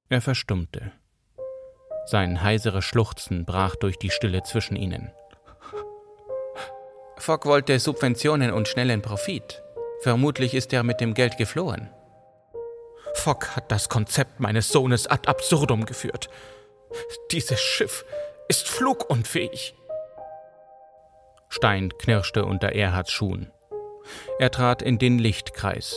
Er 0.09 0.23
verstummte. 0.23 0.90
Sein 2.11 2.42
heiseres 2.42 2.85
Schluchzen 2.85 3.44
brach 3.44 3.77
durch 3.77 3.96
die 3.96 4.11
Stille 4.11 4.42
zwischen 4.42 4.75
ihnen. 4.75 5.12
Fogg 7.16 7.46
wollte 7.46 7.79
Subventionen 7.79 8.51
und 8.53 8.66
schnellen 8.66 9.01
Profit. 9.01 9.62
Vermutlich 10.01 10.55
ist 10.55 10.73
er 10.73 10.83
mit 10.83 11.01
dem 11.01 11.14
Geld 11.14 11.37
geflohen. 11.37 11.88
Fogg 13.14 13.55
hat 13.55 13.70
das 13.70 13.88
Konzept 13.88 14.40
meines 14.40 14.70
Sohnes 14.70 15.07
ad 15.07 15.29
absurdum 15.29 15.85
geführt. 15.85 16.29
Dieses 17.31 17.61
Schiff 17.61 18.05
ist 18.49 18.68
flugunfähig. 18.68 19.77
Stein 21.49 21.90
knirschte 21.96 22.44
unter 22.44 22.73
Erhards 22.73 23.12
Schuhen. 23.12 23.53
Er 24.40 24.51
trat 24.51 24.83
in 24.83 24.99
den 24.99 25.20
Lichtkreis. 25.20 25.96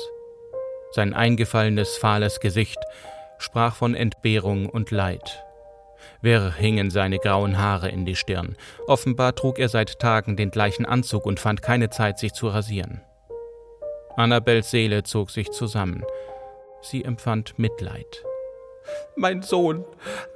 Sein 0.91 1.15
eingefallenes, 1.15 1.97
fahles 1.97 2.39
Gesicht 2.39 2.77
sprach 3.39 3.75
von 3.75 3.95
Entbehrung 3.95 4.69
und 4.69 4.91
Leid. 4.91 5.43
Wirr 6.23 6.53
hingen 6.53 6.89
seine 6.89 7.19
grauen 7.19 7.57
Haare 7.57 7.89
in 7.89 8.05
die 8.05 8.15
Stirn. 8.15 8.55
Offenbar 8.87 9.35
trug 9.35 9.59
er 9.59 9.67
seit 9.67 9.99
Tagen 9.99 10.37
den 10.37 10.51
gleichen 10.51 10.85
Anzug 10.85 11.25
und 11.25 11.37
fand 11.37 11.61
keine 11.61 11.89
Zeit, 11.89 12.17
sich 12.17 12.31
zu 12.31 12.47
rasieren. 12.47 13.01
Annabels 14.15 14.71
Seele 14.71 15.03
zog 15.03 15.31
sich 15.31 15.51
zusammen. 15.51 16.05
Sie 16.81 17.03
empfand 17.03 17.59
Mitleid. 17.59 18.23
Mein 19.17 19.41
Sohn 19.41 19.83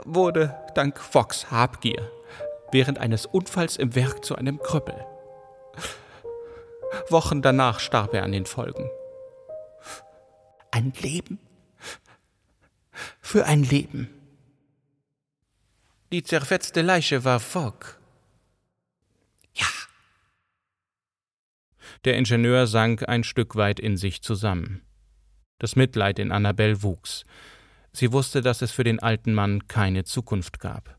wurde 0.04 0.56
dank 0.76 1.00
Fox 1.00 1.52
Habgier 1.52 2.12
während 2.72 3.00
eines 3.00 3.26
Unfalls 3.26 3.78
im 3.78 3.96
Werk 3.96 4.26
zu 4.26 4.36
einem 4.36 4.60
Krüppel. 4.60 5.06
Wochen 7.10 7.42
danach 7.42 7.80
starb 7.80 8.14
er 8.14 8.24
an 8.24 8.34
den 8.34 8.46
Folgen. 8.46 8.90
Ein 10.72 10.92
Leben 11.00 11.40
für 13.22 13.46
ein 13.46 13.64
Leben. 13.64 14.10
Die 16.14 16.24
zerfetzte 16.24 16.82
Leiche 16.82 17.26
war 17.26 17.42
Fogg. 17.42 18.00
Ja. 19.54 19.68
Der 22.06 22.16
Ingenieur 22.16 22.66
sank 22.66 23.10
ein 23.10 23.26
Stück 23.26 23.58
weit 23.58 23.82
in 23.82 23.98
sich 23.98 24.22
zusammen. 24.22 24.82
Das 25.60 25.76
Mitleid 25.76 26.20
in 26.20 26.32
Annabelle 26.32 26.82
wuchs. 26.82 27.26
Sie 27.92 28.14
wusste, 28.14 28.42
dass 28.42 28.62
es 28.62 28.72
für 28.72 28.86
den 28.86 29.00
alten 29.00 29.34
Mann 29.34 29.68
keine 29.68 30.06
Zukunft 30.06 30.62
gab. 30.62 30.98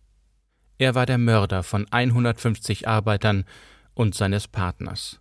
Er 0.77 0.95
war 0.95 1.07
der 1.07 1.19
Mörder 1.19 1.63
von 1.63 1.91
150 1.91 2.87
Arbeitern 2.87 3.47
und 3.95 4.15
seines 4.15 4.47
Partners. 4.47 5.21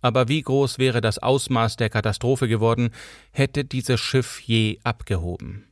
Aber 0.00 0.28
wie 0.28 0.40
groß 0.40 0.78
wäre 0.78 1.02
das 1.02 1.18
Ausmaß 1.18 1.76
der 1.76 1.90
Katastrophe 1.90 2.48
geworden, 2.48 2.90
hätte 3.30 3.66
dieses 3.66 4.00
Schiff 4.00 4.40
je 4.40 4.80
abgehoben? 4.84 5.68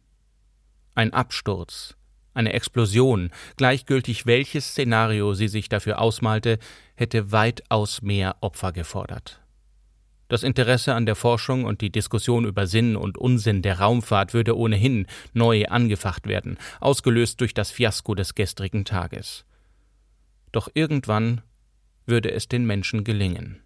Ein 0.94 1.12
Absturz, 1.14 1.96
eine 2.35 2.53
Explosion, 2.53 3.31
gleichgültig 3.57 4.27
welches 4.27 4.71
Szenario 4.71 5.35
sie 5.35 5.49
sich 5.49 5.69
dafür 5.69 6.01
ausmalte, 6.01 6.59
hätte 6.95 7.33
weitaus 7.33 8.03
mehr 8.03 8.37
Opfer 8.40 8.73
gefordert. 8.73 9.40
Das 10.29 10.45
Interesse 10.45 10.95
an 10.95 11.07
der 11.07 11.16
Forschung 11.16 11.64
und 11.64 11.81
die 11.81 11.90
Diskussion 11.90 12.45
über 12.45 12.69
Sinn 12.69 12.95
und 12.95 13.19
Unsinn 13.19 13.62
der 13.62 13.81
Raumfahrt 13.81 14.33
würde 14.33 14.57
ohnehin 14.57 15.09
neu 15.33 15.64
angefacht 15.64 16.29
werden, 16.29 16.57
ausgelöst 16.79 17.40
durch 17.40 17.53
das 17.53 17.73
Fiasko 17.73 18.14
des 18.14 18.37
gestrigen 18.37 18.85
Tages. 18.85 19.45
Doch 20.53 20.69
irgendwann 20.73 21.43
würde 22.07 22.31
es 22.31 22.47
den 22.47 22.64
Menschen 22.64 23.03
gelingen. 23.03 23.61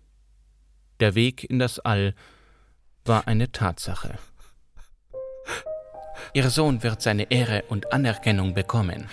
Der 1.00 1.14
Weg 1.14 1.44
in 1.44 1.58
das 1.58 1.80
All 1.80 2.14
war 3.04 3.28
eine 3.28 3.52
Tatsache. 3.52 4.18
Ihr 6.32 6.50
Sohn 6.50 6.82
wird 6.82 7.02
seine 7.02 7.30
Ehre 7.30 7.64
und 7.68 7.92
Anerkennung 7.92 8.54
bekommen. 8.54 9.08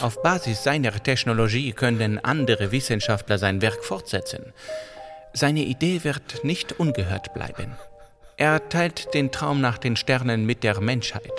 Auf 0.00 0.22
Basis 0.22 0.64
seiner 0.64 0.92
Technologie 0.92 1.72
können 1.72 2.18
andere 2.18 2.72
Wissenschaftler 2.72 3.38
sein 3.38 3.62
Werk 3.62 3.84
fortsetzen. 3.84 4.52
Seine 5.32 5.60
Idee 5.60 6.02
wird 6.04 6.44
nicht 6.44 6.78
ungehört 6.78 7.34
bleiben. 7.34 7.76
Er 8.36 8.68
teilt 8.68 9.14
den 9.14 9.32
Traum 9.32 9.60
nach 9.60 9.78
den 9.78 9.96
Sternen 9.96 10.44
mit 10.44 10.62
der 10.62 10.80
Menschheit. 10.80 11.32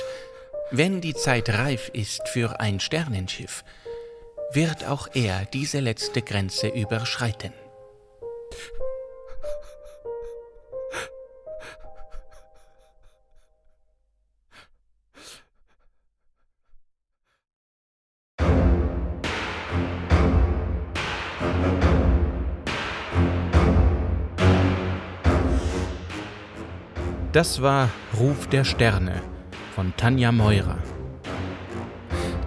Wenn 0.71 1.02
die 1.02 1.13
Zeit 1.13 1.50
reif 1.50 1.89
ist 1.93 2.28
für 2.28 2.60
ein 2.60 2.80
Sternenschiff, 2.80 3.63
wird 4.52 4.86
auch 4.86 5.08
er 5.13 5.45
diese 5.45 5.80
letzte 5.80 6.21
Grenze 6.21 6.67
überschreiten. 6.67 7.54
Das 27.38 27.62
war 27.62 27.89
Ruf 28.19 28.47
der 28.47 28.63
Sterne 28.63 29.21
von 29.76 29.93
Tanja 29.95 30.32
Meurer. 30.32 30.80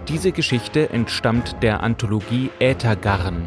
Diese 0.08 0.32
Geschichte 0.32 0.90
entstammt 0.90 1.54
der 1.62 1.84
Anthologie 1.84 2.50
Äthergarn 2.58 3.46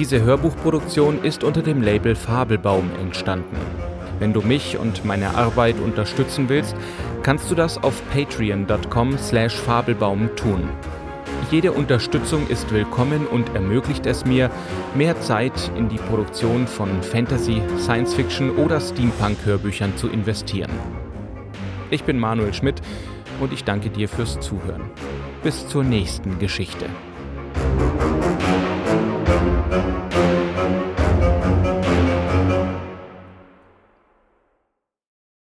Diese 0.00 0.22
Hörbuchproduktion 0.22 1.22
ist 1.24 1.44
unter 1.44 1.60
dem 1.60 1.82
Label 1.82 2.16
Fabelbaum 2.16 2.90
entstanden. 3.02 3.58
Wenn 4.18 4.32
du 4.32 4.40
mich 4.40 4.78
und 4.78 5.04
meine 5.04 5.34
Arbeit 5.34 5.78
unterstützen 5.78 6.48
willst, 6.48 6.74
kannst 7.22 7.50
du 7.50 7.54
das 7.54 7.76
auf 7.76 8.02
patreon.com/fabelbaum 8.10 10.30
tun. 10.36 10.70
Jede 11.50 11.72
Unterstützung 11.72 12.48
ist 12.48 12.72
willkommen 12.72 13.26
und 13.26 13.54
ermöglicht 13.54 14.06
es 14.06 14.24
mir, 14.24 14.50
mehr 14.94 15.20
Zeit 15.20 15.70
in 15.76 15.90
die 15.90 15.98
Produktion 15.98 16.66
von 16.66 17.02
Fantasy, 17.02 17.60
Science 17.78 18.14
Fiction 18.14 18.56
oder 18.56 18.80
Steampunk-Hörbüchern 18.80 19.98
zu 19.98 20.08
investieren. 20.08 20.70
Ich 21.90 22.04
bin 22.04 22.18
Manuel 22.18 22.54
Schmidt 22.54 22.80
und 23.38 23.52
ich 23.52 23.64
danke 23.64 23.90
dir 23.90 24.08
fürs 24.08 24.40
Zuhören. 24.40 24.80
Bis 25.42 25.68
zur 25.68 25.84
nächsten 25.84 26.38
Geschichte. 26.38 26.86